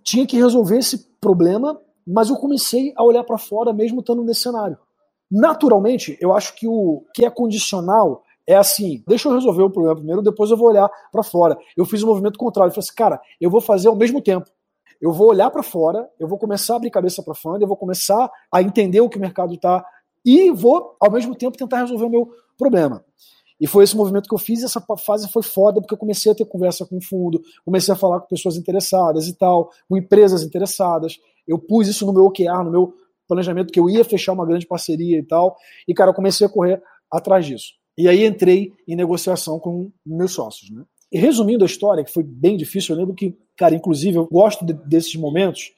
[0.06, 4.42] tinha que resolver esse problema, mas eu comecei a olhar para fora mesmo estando nesse
[4.42, 4.78] cenário.
[5.28, 9.96] Naturalmente, eu acho que o que é condicional é assim, deixa eu resolver o problema
[9.96, 11.58] primeiro, depois eu vou olhar para fora.
[11.76, 14.22] Eu fiz o um movimento contrário, eu falei assim, cara, eu vou fazer ao mesmo
[14.22, 14.48] tempo.
[15.00, 17.76] Eu vou olhar para fora, eu vou começar a abrir cabeça para fora, eu vou
[17.76, 19.84] começar a entender o que o mercado está
[20.24, 23.04] e vou, ao mesmo tempo, tentar resolver o meu problema.
[23.60, 26.30] E foi esse movimento que eu fiz, e essa fase foi foda, porque eu comecei
[26.30, 29.96] a ter conversa com o fundo, comecei a falar com pessoas interessadas e tal, com
[29.96, 31.18] empresas interessadas.
[31.46, 32.94] Eu pus isso no meu OKR, no meu
[33.26, 35.56] planejamento, que eu ia fechar uma grande parceria e tal.
[35.88, 37.72] E, cara, eu comecei a correr atrás disso.
[37.96, 40.84] E aí entrei em negociação com meus sócios, né?
[41.10, 44.66] E resumindo a história, que foi bem difícil, eu lembro que, cara, inclusive eu gosto
[44.66, 45.72] de, desses momentos,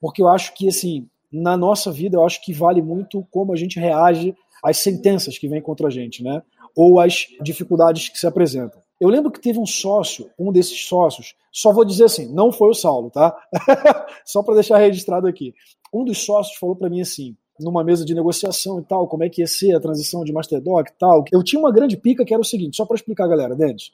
[0.00, 3.56] porque eu acho que, assim, na nossa vida, eu acho que vale muito como a
[3.56, 6.42] gente reage às sentenças que vêm contra a gente, né?
[6.76, 8.80] Ou às dificuldades que se apresentam.
[9.00, 12.70] Eu lembro que teve um sócio, um desses sócios, só vou dizer assim, não foi
[12.70, 13.36] o Saulo, tá?
[14.24, 15.54] só para deixar registrado aqui.
[15.92, 19.28] Um dos sócios falou para mim assim, numa mesa de negociação e tal, como é
[19.28, 21.24] que ia ser a transição de Masterdoc e tal.
[21.32, 23.92] Eu tinha uma grande pica que era o seguinte, só para explicar, galera, Denis,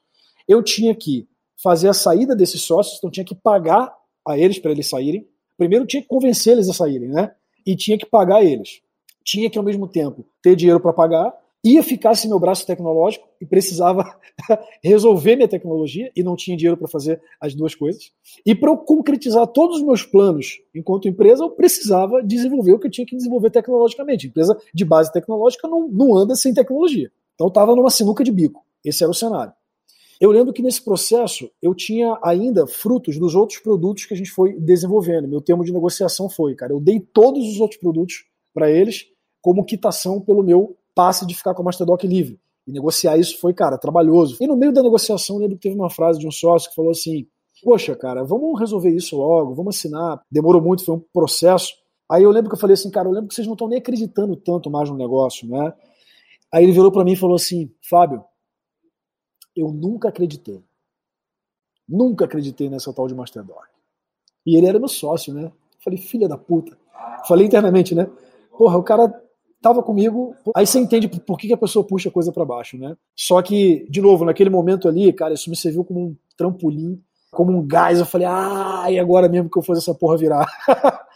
[0.49, 1.27] eu tinha que
[1.63, 3.95] fazer a saída desses sócios, então tinha que pagar
[4.27, 5.27] a eles para eles saírem,
[5.57, 7.33] primeiro tinha que convencer eles a saírem, né?
[7.65, 8.81] E tinha que pagar eles.
[9.25, 11.33] Tinha que, ao mesmo tempo, ter dinheiro para pagar,
[11.65, 14.17] ia ficar sem meu braço tecnológico e precisava
[14.83, 18.11] resolver minha tecnologia e não tinha dinheiro para fazer as duas coisas.
[18.45, 22.89] E para eu concretizar todos os meus planos enquanto empresa, eu precisava desenvolver o que
[22.89, 24.27] eu tinha que desenvolver tecnologicamente.
[24.27, 27.11] Empresa de base tecnológica não, não anda sem tecnologia.
[27.35, 28.65] Então estava numa sinuca de bico.
[28.85, 29.53] Esse era o cenário.
[30.21, 34.31] Eu lembro que nesse processo eu tinha ainda frutos dos outros produtos que a gente
[34.31, 35.27] foi desenvolvendo.
[35.27, 39.07] Meu termo de negociação foi, cara, eu dei todos os outros produtos para eles
[39.41, 42.41] como quitação pelo meu passe de ficar com a Masterdoc livre.
[42.67, 44.37] E negociar isso foi, cara, trabalhoso.
[44.41, 46.77] E no meio da negociação, eu lembro que teve uma frase de um sócio que
[46.77, 47.27] falou assim:
[47.63, 50.21] Poxa, cara, vamos resolver isso logo, vamos assinar.
[50.31, 51.75] Demorou muito, foi um processo.
[52.11, 53.79] Aí eu lembro que eu falei assim, cara, eu lembro que vocês não estão nem
[53.79, 55.73] acreditando tanto mais no negócio, né?
[56.53, 58.25] Aí ele virou para mim e falou assim: Fábio,
[59.57, 60.63] eu nunca acreditei.
[61.89, 63.67] Nunca acreditei nessa tal de Masterdoc.
[64.45, 65.53] E ele era meu sócio, né?
[65.83, 66.77] Falei, filha da puta.
[67.27, 68.11] Falei internamente, né?
[68.57, 69.22] Porra, o cara
[69.63, 70.35] tava comigo.
[70.55, 72.97] Aí você entende por que, a pessoa puxa a coisa para baixo, né?
[73.17, 77.01] Só que, de novo, naquele momento ali, cara, isso me serviu como um trampolim,
[77.31, 77.99] como um gás.
[77.99, 80.47] Eu falei, ah, e agora mesmo que eu fazer essa porra virar?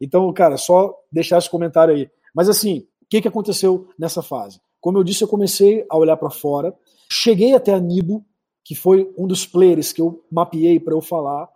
[0.00, 2.10] então, cara, só deixar esse comentário aí.
[2.34, 4.60] Mas assim, o que, que aconteceu nessa fase?
[4.80, 6.74] Como eu disse, eu comecei a olhar para fora
[7.12, 8.24] Cheguei até a Nibo,
[8.64, 11.48] que foi um dos players que eu mapeei para eu falar.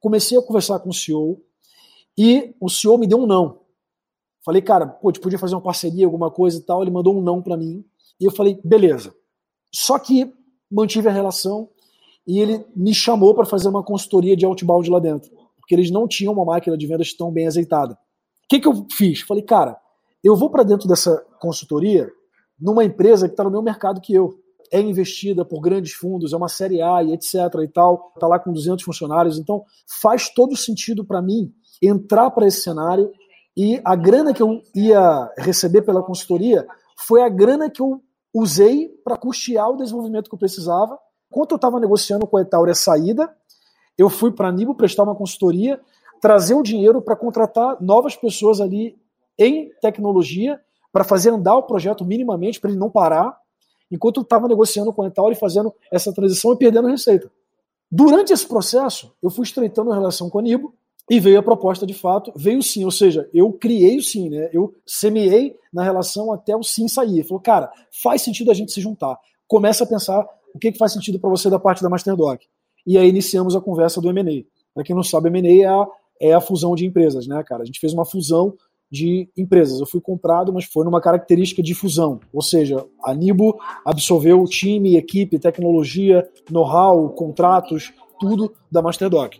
[0.00, 1.40] Comecei a conversar com o CEO
[2.18, 3.60] e o CEO me deu um não.
[4.46, 6.80] Falei, cara, pô, te podia fazer uma parceria, alguma coisa e tal.
[6.80, 7.84] Ele mandou um não para mim.
[8.20, 9.12] E eu falei, beleza.
[9.74, 10.32] Só que
[10.70, 11.68] mantive a relação
[12.24, 16.06] e ele me chamou para fazer uma consultoria de outbound lá dentro, porque eles não
[16.06, 17.94] tinham uma máquina de vendas tão bem azeitada.
[17.94, 19.20] O que, que eu fiz?
[19.22, 19.76] Falei, cara,
[20.22, 22.08] eu vou para dentro dessa consultoria
[22.58, 24.38] numa empresa que está no meu mercado que eu
[24.70, 28.38] é investida por grandes fundos, é uma série A e etc e tal, está lá
[28.38, 29.64] com 200 funcionários, então
[30.00, 33.12] faz todo sentido para mim entrar para esse cenário
[33.56, 38.02] e a grana que eu ia receber pela consultoria foi a grana que eu
[38.34, 40.98] usei para custear o desenvolvimento que eu precisava.
[41.30, 43.34] Enquanto eu estava negociando com a Etaure a saída,
[43.96, 45.80] eu fui para a Nibo prestar uma consultoria,
[46.20, 48.96] trazer o dinheiro para contratar novas pessoas ali
[49.38, 50.60] em tecnologia
[50.92, 53.38] para fazer andar o projeto minimamente, para ele não parar,
[53.90, 57.30] enquanto eu estava negociando com a Etaure, fazendo essa transição e perdendo receita.
[57.90, 60.74] Durante esse processo, eu fui estreitando a relação com a Nibo
[61.08, 64.50] e veio a proposta de fato, veio sim, ou seja, eu criei o sim, né?
[64.52, 67.22] Eu semeei na relação até o sim sair.
[67.22, 67.70] Falou, cara,
[68.02, 69.16] faz sentido a gente se juntar.
[69.46, 72.42] Começa a pensar o que, que faz sentido para você da parte da Masterdoc.
[72.84, 74.44] E aí iniciamos a conversa do M&A.
[74.74, 75.86] Para quem não sabe, M&A é a,
[76.20, 77.62] é a fusão de empresas, né, cara?
[77.62, 78.54] A gente fez uma fusão
[78.90, 79.78] de empresas.
[79.80, 82.20] Eu fui comprado, mas foi numa característica de fusão.
[82.32, 89.36] Ou seja, a Nibo absorveu time, equipe, tecnologia, know-how, contratos, tudo da Masterdoc.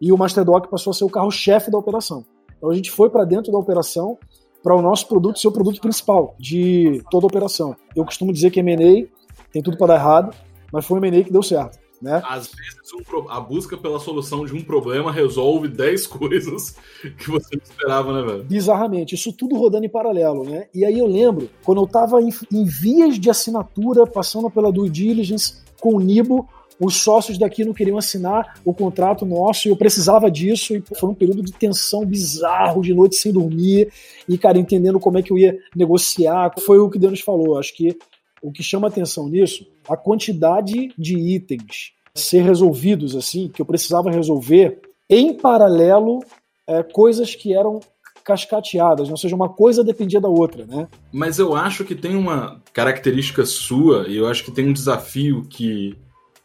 [0.00, 2.24] E o Masterdoc passou a ser o carro-chefe da operação.
[2.56, 4.18] Então a gente foi para dentro da operação
[4.62, 7.76] para o nosso produto ser o produto principal de toda a operação.
[7.94, 9.06] Eu costumo dizer que M&A
[9.52, 10.36] tem tudo para dar errado,
[10.72, 11.78] mas foi o M&A que deu certo.
[12.00, 12.22] Né?
[12.28, 16.76] Às vezes um, a busca pela solução de um problema resolve 10 coisas
[17.16, 18.44] que você não esperava, né, velho?
[18.44, 20.66] Bizarramente, isso tudo rodando em paralelo, né?
[20.74, 24.90] E aí eu lembro, quando eu estava em, em, vias de assinatura, passando pela due
[24.90, 26.46] diligence com o Nibo,
[26.80, 31.08] os sócios daqui não queriam assinar o contrato nosso e eu precisava disso e foi
[31.08, 33.90] um período de tensão bizarro, de noite sem dormir
[34.28, 36.52] e, cara, entendendo como é que eu ia negociar.
[36.60, 37.58] Foi o que Deus falou.
[37.58, 37.96] Acho que
[38.42, 44.10] o que chama atenção nisso, a quantidade de itens ser resolvidos assim, que eu precisava
[44.10, 46.20] resolver em paralelo
[46.66, 47.80] é, coisas que eram
[48.24, 50.88] cascateadas, ou seja, uma coisa dependia da outra, né?
[51.12, 55.46] Mas eu acho que tem uma característica sua e eu acho que tem um desafio
[55.48, 55.96] que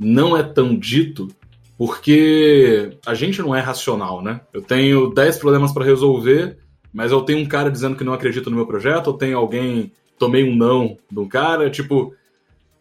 [0.03, 1.27] não é tão dito
[1.77, 4.41] porque a gente não é racional, né?
[4.51, 6.57] Eu tenho 10 problemas para resolver,
[6.91, 9.91] mas eu tenho um cara dizendo que não acredita no meu projeto, eu tenho alguém
[10.17, 11.69] tomei um não de um cara.
[11.69, 12.15] Tipo,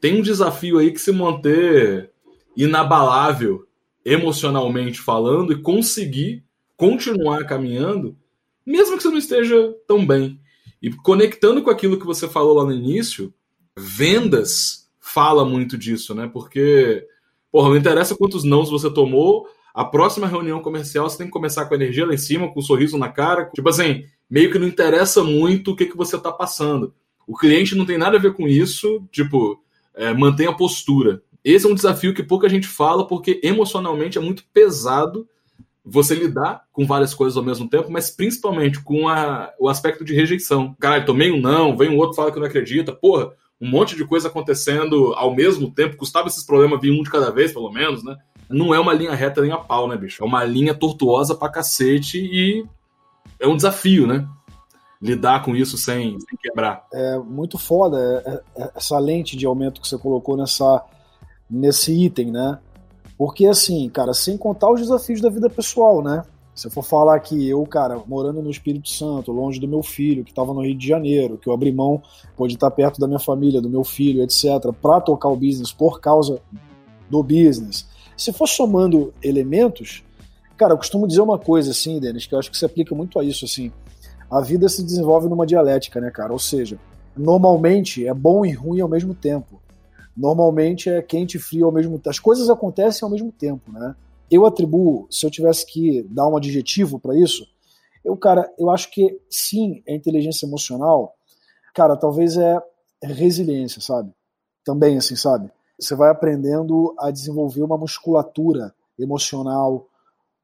[0.00, 2.10] tem um desafio aí que se manter
[2.56, 3.66] inabalável
[4.04, 6.42] emocionalmente falando e conseguir
[6.76, 8.16] continuar caminhando,
[8.64, 10.40] mesmo que você não esteja tão bem.
[10.82, 13.32] E conectando com aquilo que você falou lá no início,
[13.76, 16.30] vendas fala muito disso, né?
[16.32, 17.06] Porque,
[17.50, 21.66] porra, não interessa quantos nãos você tomou, a próxima reunião comercial você tem que começar
[21.66, 23.50] com a energia lá em cima, com um sorriso na cara.
[23.54, 26.92] Tipo assim, meio que não interessa muito o que, que você tá passando.
[27.26, 29.62] O cliente não tem nada a ver com isso, tipo,
[29.94, 31.22] é, mantém a postura.
[31.44, 35.28] Esse é um desafio que pouca gente fala, porque emocionalmente é muito pesado
[35.84, 40.14] você lidar com várias coisas ao mesmo tempo, mas principalmente com a, o aspecto de
[40.14, 40.76] rejeição.
[40.78, 44.04] Caralho, tomei um não, vem um outro fala que não acredita, porra, um monte de
[44.04, 48.02] coisa acontecendo ao mesmo tempo, custava esses problemas vir um de cada vez, pelo menos,
[48.02, 48.16] né?
[48.48, 50.22] Não é uma linha reta nem a pau, né, bicho?
[50.22, 52.66] É uma linha tortuosa pra cacete e
[53.38, 54.26] é um desafio, né?
[55.00, 56.86] lidar com isso sem, sem quebrar.
[56.92, 60.84] É muito foda é, é, essa lente de aumento que você colocou nessa,
[61.48, 62.58] nesse item, né?
[63.16, 66.22] Porque assim, cara, sem contar os desafios da vida pessoal, né?
[66.54, 70.24] Se eu for falar que eu, cara, morando no Espírito Santo, longe do meu filho,
[70.24, 72.02] que estava no Rio de Janeiro, que eu abri mão,
[72.36, 76.00] pode estar perto da minha família, do meu filho, etc., para tocar o business por
[76.00, 76.40] causa
[77.08, 77.88] do business.
[78.16, 80.04] Se for somando elementos,
[80.56, 83.18] cara, eu costumo dizer uma coisa assim, Denis, que eu acho que se aplica muito
[83.18, 83.72] a isso, assim
[84.30, 86.32] a vida se desenvolve numa dialética, né, cara?
[86.32, 86.78] Ou seja,
[87.16, 89.60] normalmente é bom e ruim ao mesmo tempo.
[90.16, 92.10] Normalmente é quente e frio ao mesmo tempo.
[92.10, 93.94] As coisas acontecem ao mesmo tempo, né?
[94.30, 97.46] Eu atribuo, se eu tivesse que dar um adjetivo para isso,
[98.04, 101.14] eu, cara, eu acho que sim, é inteligência emocional.
[101.74, 102.58] Cara, talvez é
[103.02, 104.12] resiliência, sabe?
[104.64, 105.50] Também, assim, sabe?
[105.78, 109.86] Você vai aprendendo a desenvolver uma musculatura emocional,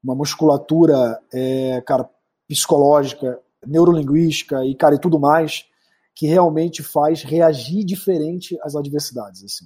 [0.03, 2.09] uma musculatura, é, cara,
[2.47, 5.65] psicológica, neurolinguística e, cara, e tudo mais,
[6.15, 9.65] que realmente faz reagir diferente às adversidades, assim.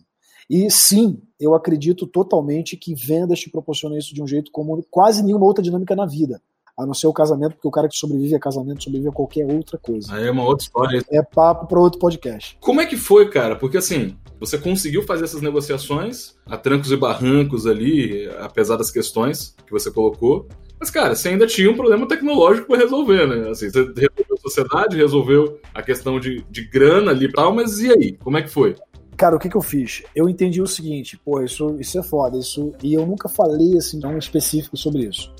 [0.51, 5.23] E sim, eu acredito totalmente que vendas te proporcionam isso de um jeito como quase
[5.23, 6.41] nenhuma outra dinâmica na vida.
[6.77, 9.45] A não ser o casamento, porque o cara que sobrevive a casamento sobrevive a qualquer
[9.45, 10.13] outra coisa.
[10.13, 11.01] Aí é uma outra história.
[11.09, 12.57] É papo para outro podcast.
[12.59, 13.55] Como é que foi, cara?
[13.55, 19.55] Porque assim, você conseguiu fazer essas negociações a trancos e barrancos ali, apesar das questões
[19.65, 20.49] que você colocou.
[20.77, 23.51] Mas, cara, você ainda tinha um problema tecnológico para resolver, né?
[23.51, 27.79] Assim, você resolveu a sociedade, resolveu a questão de, de grana ali e tal, mas
[27.79, 28.17] e aí?
[28.17, 28.75] Como é que foi?
[29.21, 30.01] Cara, o que, que eu fiz?
[30.15, 33.99] Eu entendi o seguinte, pô, isso, isso é foda, isso, e eu nunca falei assim
[33.99, 35.31] tão específico sobre isso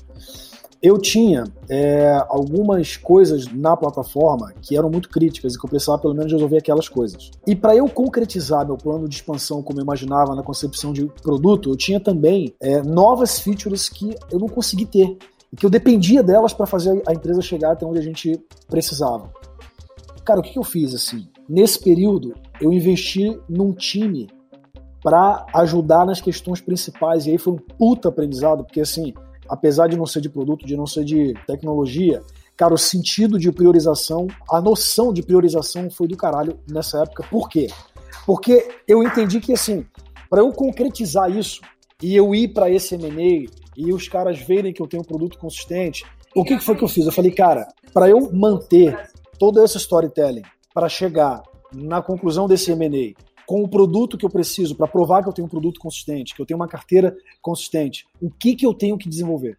[0.80, 6.02] eu tinha é, algumas coisas na plataforma que eram muito críticas e que eu precisava
[6.02, 7.30] pelo menos resolver aquelas coisas.
[7.46, 11.70] E para eu concretizar meu plano de expansão como eu imaginava na concepção de produto,
[11.70, 15.16] eu tinha também é, novas features que eu não consegui ter
[15.52, 19.30] e que eu dependia delas para fazer a empresa chegar até onde a gente precisava.
[20.24, 21.28] Cara, o que, que eu fiz assim?
[21.48, 24.30] Nesse período, eu investi num time
[25.02, 27.26] para ajudar nas questões principais.
[27.26, 29.12] E aí foi um puta aprendizado, porque assim,
[29.48, 32.22] apesar de não ser de produto, de não ser de tecnologia,
[32.56, 37.26] cara, o sentido de priorização, a noção de priorização foi do caralho nessa época.
[37.28, 37.66] Por quê?
[38.24, 39.84] Porque eu entendi que assim,
[40.30, 41.60] para eu concretizar isso
[42.00, 45.36] e eu ir para esse M&A e os caras verem que eu tenho um produto
[45.36, 47.06] consistente, o que, que foi que eu fiz?
[47.06, 50.42] Eu falei, cara, para eu manter todo esse storytelling
[50.72, 51.42] para chegar
[51.74, 53.14] na conclusão desse M&A
[53.46, 56.40] com o produto que eu preciso para provar que eu tenho um produto consistente, que
[56.40, 59.58] eu tenho uma carteira consistente, o que que eu tenho que desenvolver?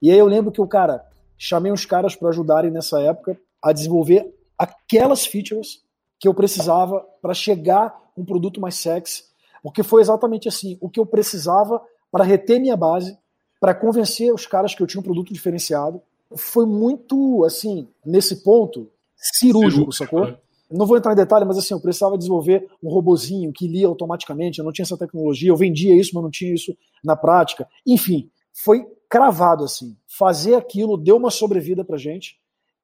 [0.00, 1.04] E aí eu lembro que o cara
[1.36, 5.82] chamei os caras para ajudarem nessa época a desenvolver aquelas features
[6.18, 9.24] que eu precisava para chegar um produto mais sexy,
[9.62, 11.80] porque foi exatamente assim, o que eu precisava
[12.10, 13.16] para reter minha base,
[13.60, 16.00] para convencer os caras que eu tinha um produto diferenciado.
[16.36, 20.26] Foi muito, assim, nesse ponto, cirúrgico, sacou?
[20.26, 20.36] Né?
[20.70, 24.58] Não vou entrar em detalhe, mas assim, eu precisava desenvolver um robozinho que lia automaticamente,
[24.58, 27.66] eu não tinha essa tecnologia, eu vendia isso, mas não tinha isso na prática.
[27.86, 29.96] Enfim, foi cravado assim.
[30.06, 32.36] Fazer aquilo deu uma sobrevida pra gente,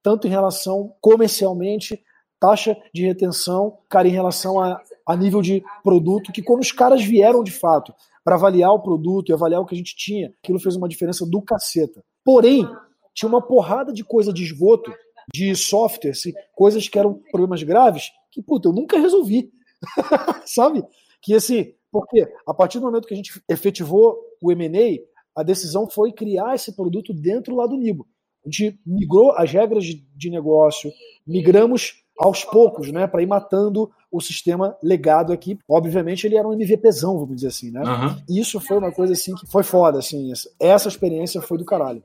[0.02, 2.02] tanto em relação comercialmente,
[2.40, 7.02] taxa de retenção, cara, em relação a, a nível de produto, que quando os caras
[7.04, 10.58] vieram de fato para avaliar o produto e avaliar o que a gente tinha, aquilo
[10.58, 12.02] fez uma diferença do caceta.
[12.24, 12.66] Porém,
[13.14, 14.92] tinha uma porrada de coisa de esgoto
[15.32, 16.12] de software,
[16.54, 19.50] coisas que eram problemas graves, que, puta, eu nunca resolvi.
[20.46, 20.82] Sabe?
[21.22, 25.00] Que assim, porque a partir do momento que a gente efetivou o M&A,
[25.40, 28.06] a decisão foi criar esse produto dentro lá do Nibo.
[28.44, 30.92] A gente migrou as regras de negócio,
[31.26, 35.58] migramos aos poucos, né, para ir matando o sistema legado aqui.
[35.68, 37.82] Obviamente ele era um MVPzão, vamos dizer assim, né?
[37.82, 38.16] Uhum.
[38.28, 40.32] Isso foi uma coisa assim que foi foda, assim.
[40.60, 42.02] Essa experiência foi do caralho.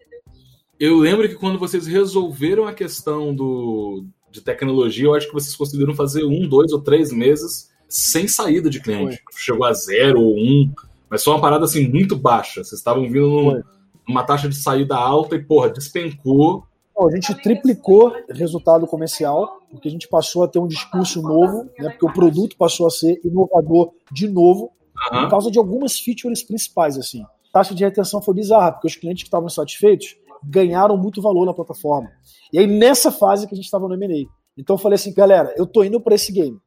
[0.79, 5.55] Eu lembro que quando vocês resolveram a questão do, de tecnologia, eu acho que vocês
[5.55, 9.21] conseguiram fazer um, dois ou três meses sem saída de cliente.
[9.29, 9.41] Foi.
[9.41, 10.71] Chegou a zero ou um,
[11.09, 12.63] mas só uma parada assim muito baixa.
[12.63, 13.61] Vocês estavam vindo num,
[14.07, 16.63] numa taxa de saída alta e, porra, despencou.
[16.97, 21.89] A gente triplicou resultado comercial, porque a gente passou a ter um discurso novo, né,
[21.89, 24.71] porque o produto passou a ser inovador de novo,
[25.11, 25.21] uhum.
[25.21, 26.97] por causa de algumas features principais.
[26.97, 27.21] assim.
[27.21, 31.45] A taxa de retenção foi bizarra, porque os clientes que estavam satisfeitos ganharam muito valor
[31.45, 32.09] na plataforma.
[32.51, 34.27] E aí, nessa fase que a gente estava no M&A.
[34.57, 36.59] Então eu falei assim, galera, eu tô indo para esse game.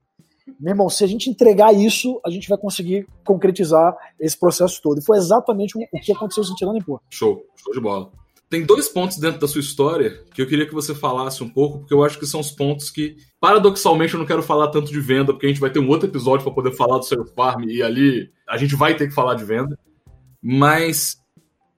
[0.58, 4.98] Meu irmão, se a gente entregar isso, a gente vai conseguir concretizar esse processo todo.
[4.98, 7.00] E foi exatamente o que aconteceu sem tirar nem pôr.
[7.10, 8.10] Show, show de bola.
[8.48, 11.78] Tem dois pontos dentro da sua história que eu queria que você falasse um pouco,
[11.78, 15.00] porque eu acho que são os pontos que, paradoxalmente, eu não quero falar tanto de
[15.00, 17.64] venda, porque a gente vai ter um outro episódio para poder falar do seu farm
[17.64, 19.78] e ali a gente vai ter que falar de venda.
[20.42, 21.16] Mas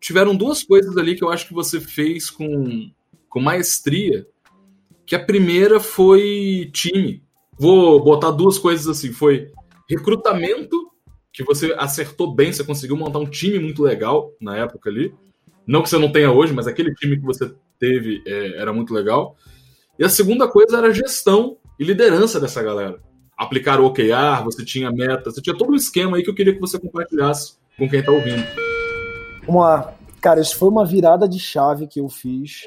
[0.05, 2.91] tiveram duas coisas ali que eu acho que você fez com,
[3.27, 4.27] com maestria.
[5.07, 7.23] Que a primeira foi time.
[7.59, 9.13] Vou botar duas coisas assim.
[9.13, 9.51] Foi
[9.89, 10.91] recrutamento,
[11.33, 15.15] que você acertou bem, você conseguiu montar um time muito legal na época ali.
[15.67, 18.93] Não que você não tenha hoje, mas aquele time que você teve é, era muito
[18.93, 19.35] legal.
[19.99, 23.01] E a segunda coisa era gestão e liderança dessa galera.
[23.39, 26.53] Aplicar o OKR, você tinha meta, você tinha todo um esquema aí que eu queria
[26.53, 28.74] que você compartilhasse com quem está ouvindo.
[29.47, 29.95] Vamos lá.
[30.21, 32.67] Cara, isso foi uma virada de chave que eu fiz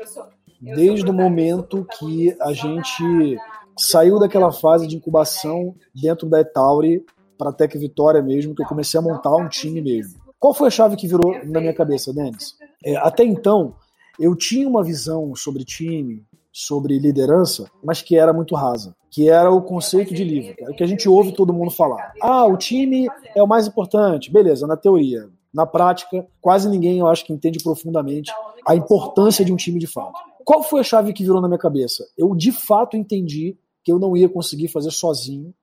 [0.62, 3.38] desde o momento que a gente
[3.78, 7.06] saiu daquela fase de incubação dentro da Etauri
[7.38, 10.20] para a Tec Vitória mesmo, que eu comecei a montar um time mesmo.
[10.40, 12.56] Qual foi a chave que virou na minha cabeça, Denis?
[12.84, 13.76] É, até então,
[14.20, 19.52] eu tinha uma visão sobre time, sobre liderança, mas que era muito rasa, que era
[19.52, 22.14] o conceito de livro, é o que a gente ouve todo mundo falar.
[22.22, 25.30] Ah, o time é o mais importante, beleza, na teoria.
[25.54, 28.32] Na prática, quase ninguém, eu acho, que entende profundamente
[28.66, 30.20] a importância de um time de fato.
[30.44, 32.08] Qual foi a chave que virou na minha cabeça?
[32.18, 35.54] Eu, de fato, entendi que eu não ia conseguir fazer sozinho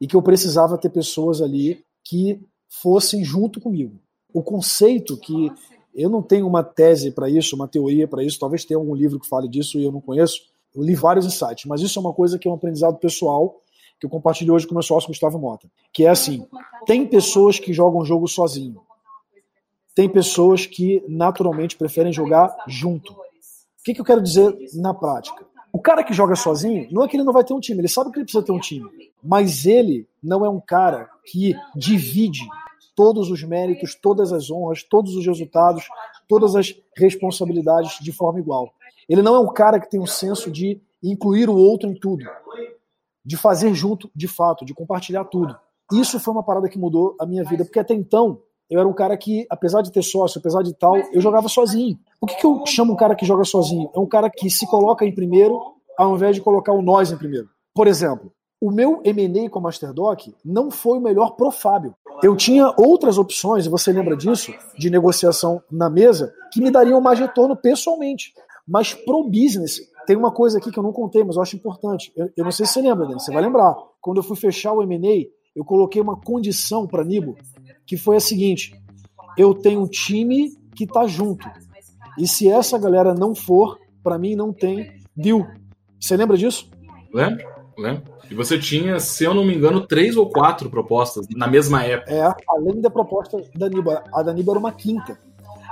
[0.00, 4.00] e que eu precisava ter pessoas ali que fossem junto comigo.
[4.32, 5.52] O conceito que
[5.94, 9.20] eu não tenho uma tese para isso, uma teoria para isso, talvez tenha algum livro
[9.20, 10.40] que fale disso e eu não conheço.
[10.74, 13.60] Eu li vários insights, mas isso é uma coisa que é um aprendizado pessoal
[14.00, 16.44] que eu compartilho hoje com o meu sócio Gustavo Mota, que é assim:
[16.86, 18.80] tem pessoas que jogam jogo sozinho,
[19.94, 23.12] tem pessoas que naturalmente preferem jogar junto.
[23.12, 25.44] O que, que eu quero dizer na prática?
[25.72, 27.88] O cara que joga sozinho, não é que ele não vai ter um time, ele
[27.88, 28.88] sabe que ele precisa ter um time,
[29.22, 32.46] mas ele não é um cara que divide
[32.94, 35.88] todos os méritos, todas as honras, todos os resultados,
[36.28, 38.72] todas as responsabilidades de forma igual.
[39.08, 42.24] Ele não é um cara que tem um senso de incluir o outro em tudo,
[43.24, 45.58] de fazer junto de fato, de compartilhar tudo.
[45.92, 48.92] Isso foi uma parada que mudou a minha vida, porque até então eu era um
[48.94, 51.98] cara que, apesar de ter sócio, apesar de tal, eu jogava sozinho.
[52.18, 53.90] O que, que eu chamo um cara que joga sozinho?
[53.94, 55.60] É um cara que se coloca em primeiro,
[55.98, 57.50] ao invés de colocar o nós em primeiro.
[57.74, 61.94] Por exemplo, o meu M&A com a Masterdoc não foi o melhor pro Fábio.
[62.22, 66.98] Eu tinha outras opções, e você lembra disso, de negociação na mesa, que me dariam
[66.98, 68.32] mais retorno pessoalmente.
[68.66, 72.10] Mas pro business, tem uma coisa aqui que eu não contei, mas eu acho importante.
[72.16, 73.76] Eu, eu não sei se você lembra, Dani, você vai lembrar.
[74.00, 77.36] Quando eu fui fechar o M&A, eu coloquei uma condição para Nibo,
[77.92, 78.72] que foi a seguinte:
[79.36, 81.46] eu tenho um time que tá junto.
[82.18, 85.46] E se essa galera não for, para mim não tem deal.
[86.00, 86.70] Você lembra disso?
[87.12, 87.44] Lembro,
[87.76, 88.04] lembro.
[88.30, 92.10] E você tinha, se eu não me engano, três ou quatro propostas na mesma época.
[92.10, 94.02] É, além da proposta da Niba.
[94.14, 95.18] A da Niba era uma quinta.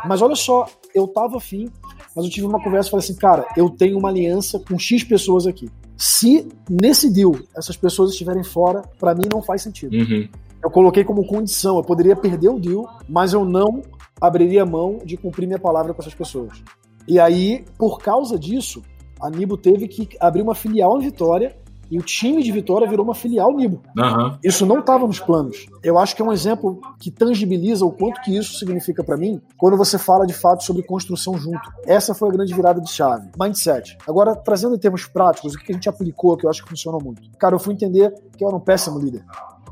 [0.05, 1.71] Mas olha só, eu tava afim,
[2.15, 5.03] mas eu tive uma conversa e falei assim, cara, eu tenho uma aliança com X
[5.05, 5.71] pessoas aqui.
[5.97, 9.97] Se nesse deal essas pessoas estiverem fora, para mim não faz sentido.
[9.97, 10.29] Uhum.
[10.63, 13.83] Eu coloquei como condição, eu poderia perder o deal, mas eu não
[14.21, 16.63] abriria mão de cumprir minha palavra com essas pessoas.
[17.09, 18.83] E aí, por causa disso,
[19.21, 21.57] a Nibo teve que abrir uma filial em Vitória
[21.91, 23.83] e o time de Vitória virou uma filial Nibo.
[23.99, 24.39] Uhum.
[24.45, 25.67] Isso não estava nos planos.
[25.83, 29.41] Eu acho que é um exemplo que tangibiliza o quanto que isso significa para mim
[29.59, 31.69] quando você fala de fato sobre construção junto.
[31.85, 33.31] Essa foi a grande virada de chave.
[33.37, 33.99] Mindset.
[34.07, 37.03] Agora, trazendo em termos práticos, o que a gente aplicou que eu acho que funcionou
[37.03, 37.23] muito.
[37.39, 39.25] Cara, eu fui entender que eu era um péssimo líder.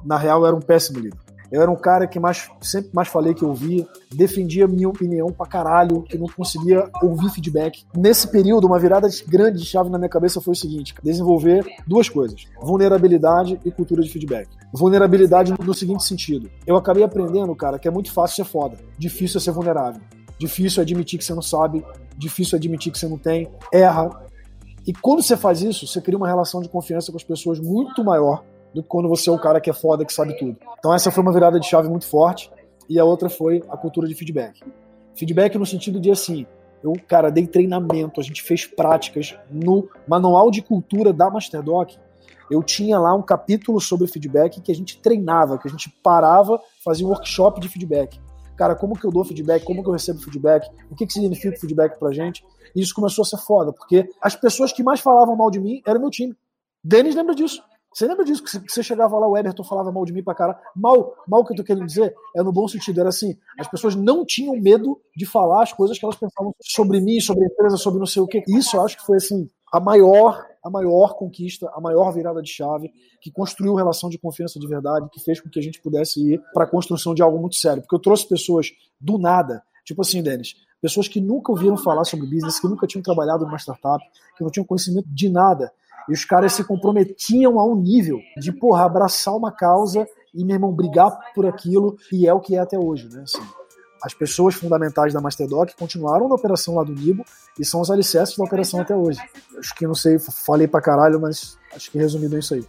[0.04, 1.18] Na real, era um péssimo líder.
[1.50, 5.46] Eu era um cara que mais, sempre mais falei que ouvia, defendia minha opinião pra
[5.46, 7.84] caralho, que não conseguia ouvir feedback.
[7.96, 12.08] Nesse período, uma virada grande de chave na minha cabeça foi o seguinte: desenvolver duas
[12.08, 14.48] coisas: vulnerabilidade e cultura de feedback.
[14.72, 19.38] Vulnerabilidade no seguinte sentido: eu acabei aprendendo, cara, que é muito fácil ser foda, difícil
[19.38, 20.02] é ser vulnerável.
[20.38, 21.84] Difícil é admitir que você não sabe,
[22.16, 24.10] difícil é admitir que você não tem, erra.
[24.86, 28.04] E quando você faz isso, você cria uma relação de confiança com as pessoas muito
[28.04, 28.44] maior
[28.74, 30.56] do que quando você é o cara que é foda, que sabe tudo.
[30.78, 32.50] Então essa foi uma virada de chave muito forte.
[32.88, 34.64] E a outra foi a cultura de feedback.
[35.14, 36.46] Feedback no sentido de assim,
[36.82, 41.96] eu, cara, dei treinamento, a gente fez práticas no manual de cultura da Masterdoc.
[42.50, 46.58] Eu tinha lá um capítulo sobre feedback que a gente treinava, que a gente parava,
[46.82, 48.18] fazia um workshop de feedback.
[48.56, 51.56] Cara, como que eu dou feedback, como que eu recebo feedback, o que, que significa
[51.58, 52.44] feedback pra gente.
[52.74, 55.82] E isso começou a ser foda, porque as pessoas que mais falavam mal de mim
[55.86, 56.34] eram meu time.
[56.82, 57.62] Denis lembra disso.
[57.92, 58.42] Você lembra disso?
[58.42, 60.58] Que você chegava lá, o Everton falava mal de mim pra cara.
[60.76, 63.00] Mal, mal que eu tô querendo dizer é no bom sentido.
[63.00, 67.00] Era assim: as pessoas não tinham medo de falar as coisas que elas pensavam sobre
[67.00, 68.42] mim, sobre a empresa, sobre não sei o quê.
[68.46, 72.50] Isso eu acho que foi assim, a maior, a maior conquista, a maior virada de
[72.50, 76.34] chave, que construiu relação de confiança de verdade, que fez com que a gente pudesse
[76.34, 77.82] ir para a construção de algo muito sério.
[77.82, 78.68] Porque eu trouxe pessoas
[79.00, 83.02] do nada, tipo assim, Denis, pessoas que nunca ouviram falar sobre business, que nunca tinham
[83.02, 84.04] trabalhado numa startup,
[84.36, 85.72] que não tinham conhecimento de nada.
[86.08, 90.54] E os caras se comprometiam a um nível de, porra, abraçar uma causa e, meu
[90.54, 93.22] irmão, brigar por aquilo, e é o que é até hoje, né?
[93.22, 93.42] Assim,
[94.02, 97.24] as pessoas fundamentais da Masterdoc continuaram na operação lá do Nibo
[97.58, 99.18] e são os alicerces da operação até hoje.
[99.58, 102.64] Acho que não sei, falei pra caralho, mas acho que resumido é isso aí.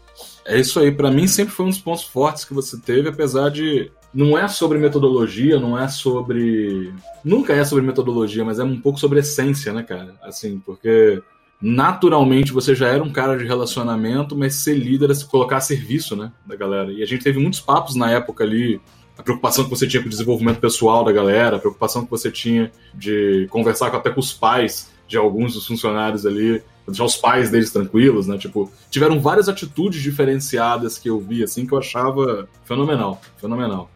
[0.46, 3.50] É isso aí, para mim sempre foi um dos pontos fortes que você teve, apesar
[3.50, 6.92] de não é sobre metodologia, não é sobre.
[7.24, 10.16] Nunca é sobre metodologia, mas é um pouco sobre essência, né, cara?
[10.24, 11.22] Assim, porque
[11.62, 15.62] naturalmente você já era um cara de relacionamento, mas ser líder é se colocar a
[15.62, 16.92] serviço, né, da galera.
[16.92, 18.80] E a gente teve muitos papos na época ali,
[19.18, 22.32] a preocupação que você tinha com o desenvolvimento pessoal da galera, a preocupação que você
[22.32, 27.50] tinha de conversar até com os pais de alguns dos funcionários ali, deixar os pais
[27.50, 28.38] deles tranquilos, né?
[28.38, 33.90] Tipo, tiveram várias atitudes diferenciadas que eu vi, assim, que eu achava fenomenal, fenomenal.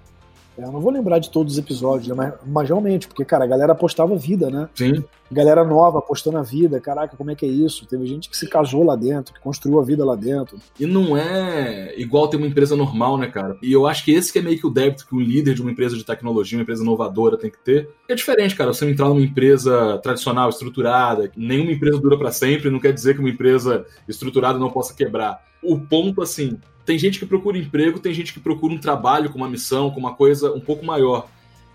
[0.57, 2.15] Eu não vou lembrar de todos os episódios, né?
[2.15, 4.69] mas, mas realmente, porque, cara, a galera apostava vida, né?
[4.75, 5.03] Sim.
[5.31, 7.85] Galera nova apostando a vida, caraca, como é que é isso?
[7.85, 10.59] Teve gente que se casou lá dentro, que construiu a vida lá dentro.
[10.79, 13.57] E não é igual ter uma empresa normal, né, cara?
[13.61, 15.61] E eu acho que esse que é meio que o débito que o líder de
[15.61, 17.89] uma empresa de tecnologia, uma empresa inovadora tem que ter.
[18.07, 22.79] É diferente, cara, você entrar numa empresa tradicional, estruturada, nenhuma empresa dura para sempre, não
[22.79, 25.41] quer dizer que uma empresa estruturada não possa quebrar.
[25.63, 29.37] O ponto, assim, tem gente que procura emprego, tem gente que procura um trabalho com
[29.37, 31.27] uma missão, com uma coisa um pouco maior.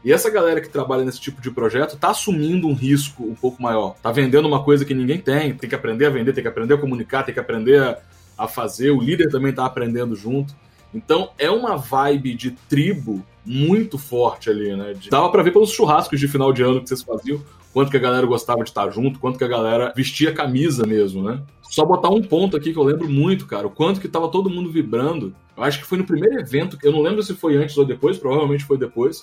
[0.04, 3.60] E essa galera que trabalha nesse tipo de projeto está assumindo um risco um pouco
[3.60, 3.94] maior.
[3.96, 6.74] Está vendendo uma coisa que ninguém tem, tem que aprender a vender, tem que aprender
[6.74, 7.98] a comunicar, tem que aprender a,
[8.36, 8.90] a fazer.
[8.90, 10.54] O líder também está aprendendo junto.
[10.94, 14.94] Então é uma vibe de tribo muito forte ali, né?
[14.94, 15.10] De...
[15.10, 17.42] Dava para ver pelos churrascos de final de ano que vocês faziam,
[17.72, 21.22] quanto que a galera gostava de estar junto, quanto que a galera vestia camisa mesmo,
[21.22, 21.42] né?
[21.62, 24.48] Só botar um ponto aqui que eu lembro muito, cara, o quanto que tava todo
[24.48, 25.34] mundo vibrando.
[25.56, 28.16] Eu acho que foi no primeiro evento, eu não lembro se foi antes ou depois,
[28.16, 29.22] provavelmente foi depois,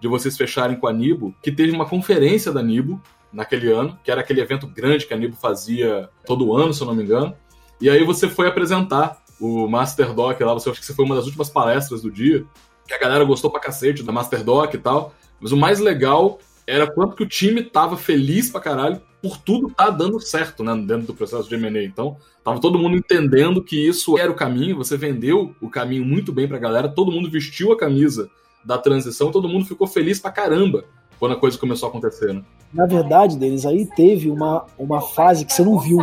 [0.00, 3.00] de vocês fecharem com a Nibo, que teve uma conferência da Nibo
[3.32, 6.86] naquele ano, que era aquele evento grande que a Nibo fazia todo ano, se eu
[6.86, 7.34] não me engano.
[7.80, 11.14] E aí você foi apresentar o Master Doc lá, você acho que você foi uma
[11.14, 12.44] das últimas palestras do dia,
[12.86, 15.14] que a galera gostou pra cacete da Master Doc e tal.
[15.40, 19.70] Mas o mais legal era quanto que o time tava feliz pra caralho por tudo
[19.70, 21.82] tá dando certo, né, dentro do processo de M&A.
[21.82, 26.32] Então, tava todo mundo entendendo que isso era o caminho, você vendeu o caminho muito
[26.32, 28.30] bem pra galera, todo mundo vestiu a camisa
[28.66, 30.84] da transição, todo mundo ficou feliz pra caramba
[31.18, 32.42] quando a coisa começou a acontecer, né?
[32.74, 35.98] Na verdade, deles aí teve uma, uma fase que você não viu,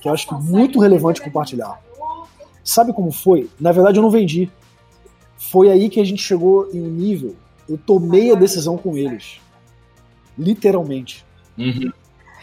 [0.00, 1.78] que eu acho que muito relevante compartilhar.
[2.64, 3.50] Sabe como foi?
[3.60, 4.50] Na verdade, eu não vendi.
[5.36, 7.34] Foi aí que a gente chegou em um nível.
[7.68, 9.40] Eu tomei a decisão com eles.
[10.38, 11.24] Literalmente.
[11.58, 11.92] Uhum.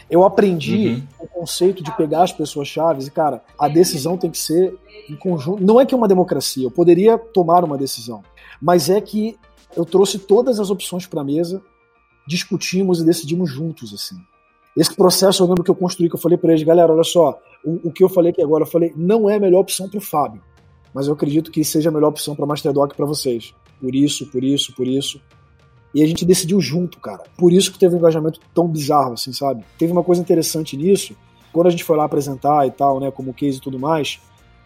[0.08, 1.02] Eu aprendi uhum.
[1.18, 5.16] o conceito de pegar as pessoas chaves e, cara, a decisão tem que ser em
[5.16, 5.64] conjunto.
[5.64, 8.22] Não é que é uma democracia, eu poderia tomar uma decisão,
[8.60, 9.38] mas é que
[9.76, 11.62] eu trouxe todas as opções para a mesa,
[12.26, 14.16] discutimos e decidimos juntos, assim.
[14.76, 17.38] Esse processo eu lembro que eu construí, que eu falei para eles, galera, olha só,
[17.64, 19.98] o, o, que eu falei aqui agora, eu falei, não é a melhor opção para
[19.98, 20.42] o Fábio,
[20.92, 23.54] mas eu acredito que seja a melhor opção para Masterdoc para vocês.
[23.80, 25.20] Por isso, por isso, por isso.
[25.94, 27.22] E a gente decidiu junto, cara.
[27.38, 29.64] Por isso que teve um engajamento tão bizarro, assim, sabe?
[29.78, 31.14] Teve uma coisa interessante nisso,
[31.52, 34.18] quando a gente foi lá apresentar e tal, né, como case e tudo mais.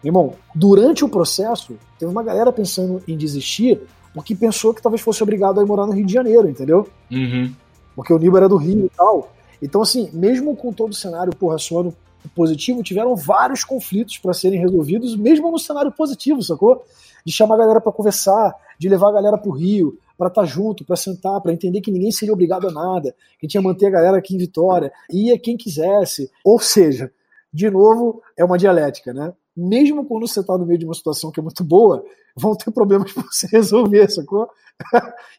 [0.03, 3.81] Meu irmão, durante o processo, teve uma galera pensando em desistir
[4.13, 6.87] porque pensou que talvez fosse obrigado a ir morar no Rio de Janeiro, entendeu?
[7.11, 7.53] Uhum.
[7.95, 9.31] Porque o Nibo era do Rio e tal.
[9.61, 11.93] Então, assim, mesmo com todo o cenário, porra, soando
[12.35, 16.83] positivo, tiveram vários conflitos para serem resolvidos, mesmo no cenário positivo, sacou?
[17.25, 20.47] De chamar a galera para conversar, de levar a galera pro Rio, para estar tá
[20.47, 23.91] junto, para sentar, para entender que ninguém seria obrigado a nada, que tinha manter a
[23.91, 26.29] galera aqui em Vitória, ia quem quisesse.
[26.43, 27.11] Ou seja,
[27.53, 29.33] de novo, é uma dialética, né?
[29.55, 32.03] Mesmo quando você está no meio de uma situação que é muito boa,
[32.35, 34.49] vão ter problemas para você resolver, sacou?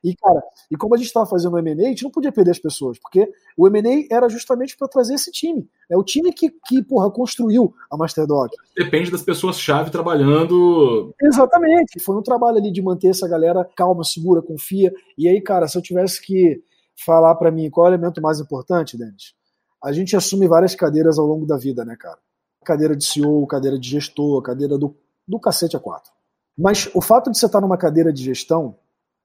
[0.05, 2.51] e, cara, e como a gente estava fazendo o M&A, a gente não podia perder
[2.51, 5.69] as pessoas, porque o M&A era justamente para trazer esse time.
[5.91, 8.51] É o time que, que porra, construiu a Masterdoc.
[8.77, 11.15] Depende das pessoas-chave trabalhando.
[11.23, 11.99] Exatamente.
[12.01, 14.93] Foi um trabalho ali de manter essa galera calma, segura, confia.
[15.17, 16.63] E aí, cara, se eu tivesse que
[17.05, 19.35] falar para mim qual é o elemento mais importante, Denis,
[19.83, 22.19] a gente assume várias cadeiras ao longo da vida, né, cara?
[22.63, 24.95] Cadeira de CEO, cadeira de gestor, cadeira do,
[25.27, 26.13] do cacete a quatro.
[26.57, 28.77] Mas o fato de você estar numa cadeira de gestão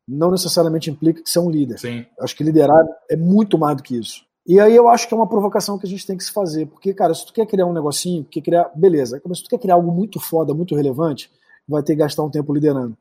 [0.07, 1.80] não necessariamente implica que você é um líder.
[1.80, 2.05] Sim.
[2.19, 4.23] Acho que liderar é muito mais do que isso.
[4.47, 6.67] E aí eu acho que é uma provocação que a gente tem que se fazer,
[6.67, 9.57] porque, cara, se tu quer criar um negocinho, quer criar, beleza, mas se tu quer
[9.57, 11.32] criar algo muito foda, muito relevante,
[11.67, 12.95] vai ter que gastar um tempo liderando.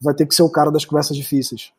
[0.00, 1.70] Vai ter que ser o cara das conversas difíceis.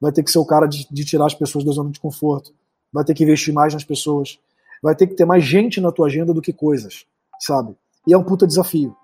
[0.00, 2.52] Vai ter que ser o cara de, de tirar as pessoas da zona de conforto.
[2.90, 4.38] Vai ter que investir mais nas pessoas.
[4.82, 7.06] Vai ter que ter mais gente na tua agenda do que coisas,
[7.40, 7.76] sabe?
[8.06, 8.96] E é um puta desafio.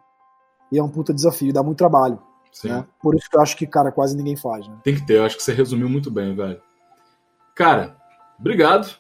[0.73, 2.19] E é um puta desafio, dá muito trabalho.
[2.67, 2.85] Né?
[3.01, 4.67] Por isso que eu acho que, cara, quase ninguém faz.
[4.67, 4.77] Né?
[4.83, 6.61] Tem que ter, eu acho que você resumiu muito bem, velho.
[7.55, 7.97] Cara,
[8.39, 8.97] obrigado.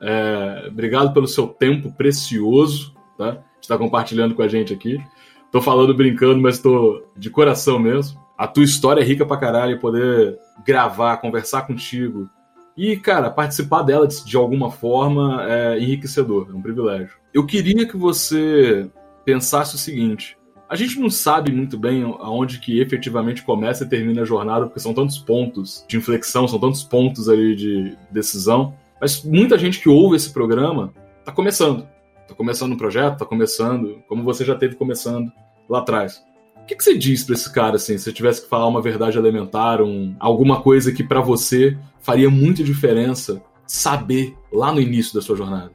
[0.00, 3.30] É, obrigado pelo seu tempo precioso, tá?
[3.32, 5.02] De estar compartilhando com a gente aqui.
[5.50, 8.20] Tô falando brincando, mas tô de coração mesmo.
[8.36, 12.28] A tua história é rica pra caralho poder gravar, conversar contigo
[12.76, 17.16] e, cara, participar dela de, de alguma forma é enriquecedor, é um privilégio.
[17.32, 18.90] Eu queria que você
[19.24, 20.36] pensasse o seguinte:
[20.74, 24.80] a gente não sabe muito bem aonde que efetivamente começa e termina a jornada, porque
[24.80, 28.74] são tantos pontos de inflexão, são tantos pontos ali de decisão.
[29.00, 30.92] Mas muita gente que ouve esse programa
[31.24, 31.86] tá começando.
[32.26, 35.30] Tá começando um projeto, tá começando, como você já teve começando
[35.68, 36.24] lá atrás.
[36.56, 38.82] O que, que você diz para esse cara, assim, se você tivesse que falar uma
[38.82, 45.14] verdade elementar, um, alguma coisa que para você faria muita diferença saber lá no início
[45.14, 45.70] da sua jornada?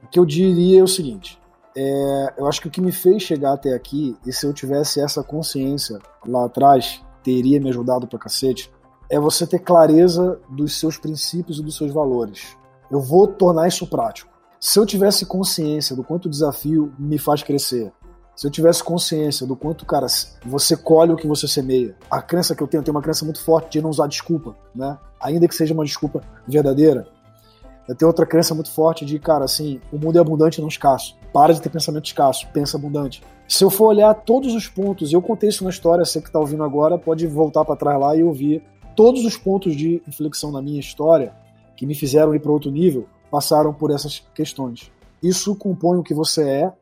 [0.00, 1.41] O que eu diria é o seguinte:
[1.76, 5.00] é, eu acho que o que me fez chegar até aqui, e se eu tivesse
[5.00, 8.70] essa consciência lá atrás, teria me ajudado pra cacete,
[9.10, 12.56] é você ter clareza dos seus princípios e dos seus valores.
[12.90, 14.30] Eu vou tornar isso prático.
[14.60, 17.92] Se eu tivesse consciência do quanto o desafio me faz crescer,
[18.34, 20.06] se eu tivesse consciência do quanto, cara,
[20.44, 21.94] você colhe o que você semeia.
[22.10, 24.56] A crença que eu tenho, eu tenho uma crença muito forte de não usar desculpa,
[24.74, 24.98] né?
[25.20, 27.06] Ainda que seja uma desculpa verdadeira,
[27.88, 30.68] eu tenho outra crença muito forte de, cara, assim, o mundo é abundante e não
[30.68, 31.16] escasso.
[31.32, 33.22] Para de ter pensamento escasso, pensa abundante.
[33.48, 36.38] Se eu for olhar todos os pontos, eu contei isso na história, você que está
[36.38, 38.62] ouvindo agora pode voltar para trás lá e ouvir
[38.94, 41.34] todos os pontos de inflexão na minha história
[41.76, 44.92] que me fizeram ir para outro nível, passaram por essas questões.
[45.22, 46.72] Isso compõe o que você é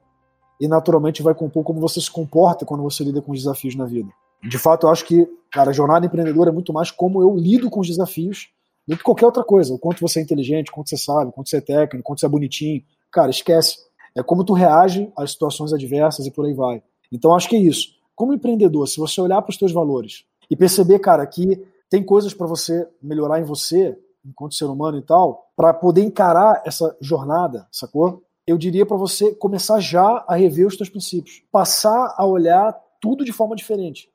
[0.60, 3.86] e naturalmente vai compor como você se comporta quando você lida com os desafios na
[3.86, 4.10] vida.
[4.42, 7.70] De fato, eu acho que, cara, a jornada empreendedora é muito mais como eu lido
[7.70, 8.48] com os desafios
[8.90, 9.72] do que qualquer outra coisa.
[9.72, 12.02] O quanto você é inteligente, o quanto você sabe, o quanto você é técnico, o
[12.02, 12.82] quanto você é bonitinho.
[13.12, 13.78] Cara, esquece.
[14.16, 16.82] É como tu reage às situações adversas e por aí vai.
[17.12, 17.94] Então acho que é isso.
[18.16, 22.34] Como empreendedor, se você olhar para os teus valores e perceber, cara, que tem coisas
[22.34, 27.68] para você melhorar em você, enquanto ser humano e tal, para poder encarar essa jornada,
[27.70, 28.24] sacou?
[28.44, 33.24] Eu diria para você começar já a rever os teus princípios, passar a olhar tudo
[33.24, 34.10] de forma diferente,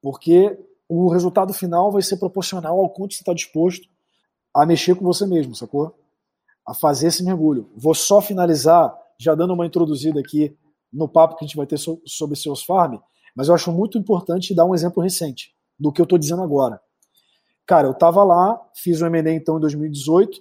[0.00, 0.56] porque
[0.88, 3.88] o resultado final vai ser proporcional ao quanto você está disposto
[4.54, 5.96] a mexer com você mesmo, sacou?
[6.66, 7.70] A fazer esse mergulho.
[7.76, 10.56] Vou só finalizar, já dando uma introduzida aqui
[10.92, 12.98] no papo que a gente vai ter sobre seus farm,
[13.34, 16.80] mas eu acho muito importante dar um exemplo recente do que eu estou dizendo agora.
[17.66, 20.40] Cara, eu estava lá, fiz o M&A então em 2018,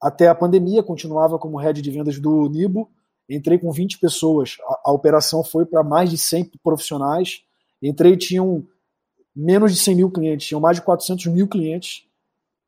[0.00, 2.90] até a pandemia, continuava como head de vendas do Nibo,
[3.28, 7.42] entrei com 20 pessoas, a, a operação foi para mais de 100 profissionais,
[7.82, 8.66] entrei tinham
[9.34, 12.06] menos de 100 mil clientes, tinham mais de 400 mil clientes,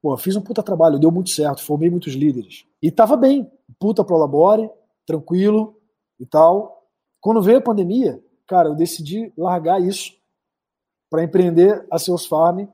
[0.06, 2.64] Pô, fiz um puta trabalho, deu muito certo, formei muitos líderes.
[2.80, 4.70] E tava bem, puta prolabore,
[5.04, 5.76] tranquilo
[6.20, 6.86] e tal.
[7.20, 10.12] Quando veio a pandemia, cara, eu decidi largar isso
[11.10, 12.68] para empreender a seus farm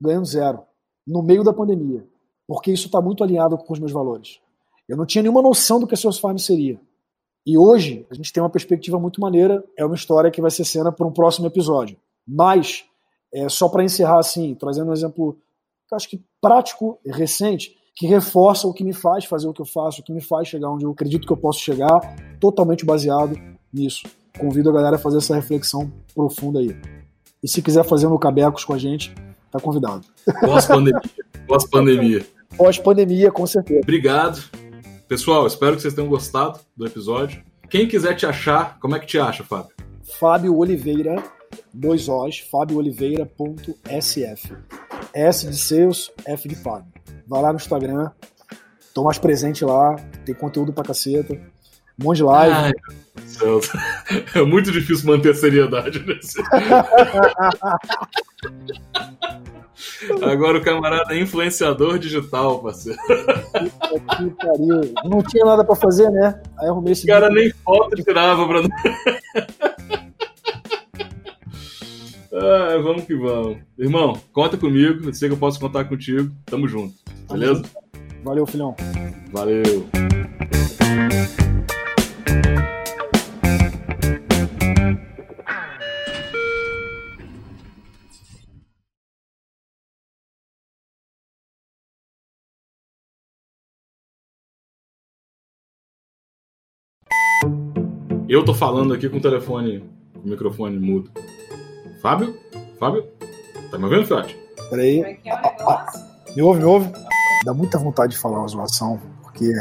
[0.00, 0.64] ganhando zero,
[1.06, 2.04] no meio da pandemia,
[2.48, 4.40] porque isso está muito alinhado com os meus valores.
[4.88, 6.80] Eu não tinha nenhuma noção do que a seus farm seria.
[7.46, 10.64] E hoje a gente tem uma perspectiva muito maneira, é uma história que vai ser
[10.64, 11.96] cena para um próximo episódio.
[12.26, 12.84] Mas,
[13.32, 15.38] é, só para encerrar assim, trazendo um exemplo
[15.94, 20.00] acho que prático, recente, que reforça o que me faz fazer o que eu faço,
[20.00, 22.00] o que me faz chegar onde eu acredito que eu posso chegar,
[22.40, 23.38] totalmente baseado
[23.72, 24.02] nisso.
[24.38, 26.74] Convido a galera a fazer essa reflexão profunda aí.
[27.42, 29.14] E se quiser fazer no Cabecos com a gente,
[29.50, 30.06] tá convidado.
[30.40, 31.02] Pós-pandemia.
[31.46, 32.26] Pós-pandemia.
[32.56, 33.80] Pós-pandemia, com certeza.
[33.82, 34.42] Obrigado.
[35.08, 37.42] Pessoal, espero que vocês tenham gostado do episódio.
[37.68, 39.72] Quem quiser te achar, como é que te acha, Fábio?
[40.18, 41.22] Fábio Oliveira,
[41.72, 44.52] dois O's, fabiooliveira.sf.
[45.14, 46.92] S de seus, F de Fábio.
[47.26, 48.10] Vai lá no Instagram,
[48.94, 52.54] tô mais presente lá, tem conteúdo pra caceta, um monte de live.
[52.54, 52.72] Ai,
[54.34, 56.42] é muito difícil manter a seriedade nesse.
[60.22, 62.98] Agora o camarada é influenciador digital, parceiro.
[63.06, 64.94] Que pariu.
[65.04, 66.40] Não tinha nada pra fazer, né?
[66.58, 67.04] Aí arrumei esse.
[67.04, 68.62] O cara nem foto tirava pra.
[72.34, 73.58] Ah, vamos que vamos.
[73.78, 75.06] Irmão, conta comigo.
[75.06, 76.34] Eu sei que eu posso contar contigo.
[76.46, 76.94] Tamo junto.
[77.30, 77.62] Beleza?
[78.24, 78.74] Valeu, filhão.
[79.30, 79.86] Valeu.
[98.26, 101.10] Eu tô falando aqui com o telefone, com o microfone mudo.
[102.02, 102.36] Fábio?
[102.80, 103.06] Fábio?
[103.70, 104.36] Tá me ouvindo, Fiote?
[104.68, 105.02] Peraí.
[105.02, 105.86] É é ah, ah,
[106.34, 106.92] me ouve, me ouve?
[107.44, 109.52] Dá muita vontade de falar uma zoação, porque.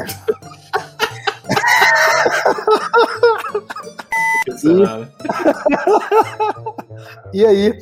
[7.34, 7.38] e...
[7.38, 7.80] e aí,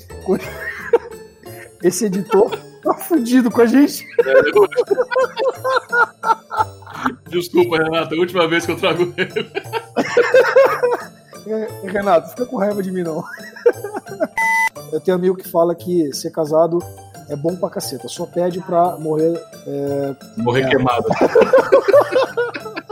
[1.82, 2.52] esse editor
[2.84, 4.06] tá fudido com a gente.
[7.30, 9.50] Desculpa, Renato, é a última vez que eu trago ele.
[11.84, 13.24] Renato, fica com raiva de mim, não.
[14.92, 16.80] Eu tenho um amigo que fala que ser casado
[17.30, 19.40] é bom pra caceta, só pede pra morrer.
[19.68, 20.16] É...
[20.38, 20.70] Morrer é.
[20.70, 21.08] queimado.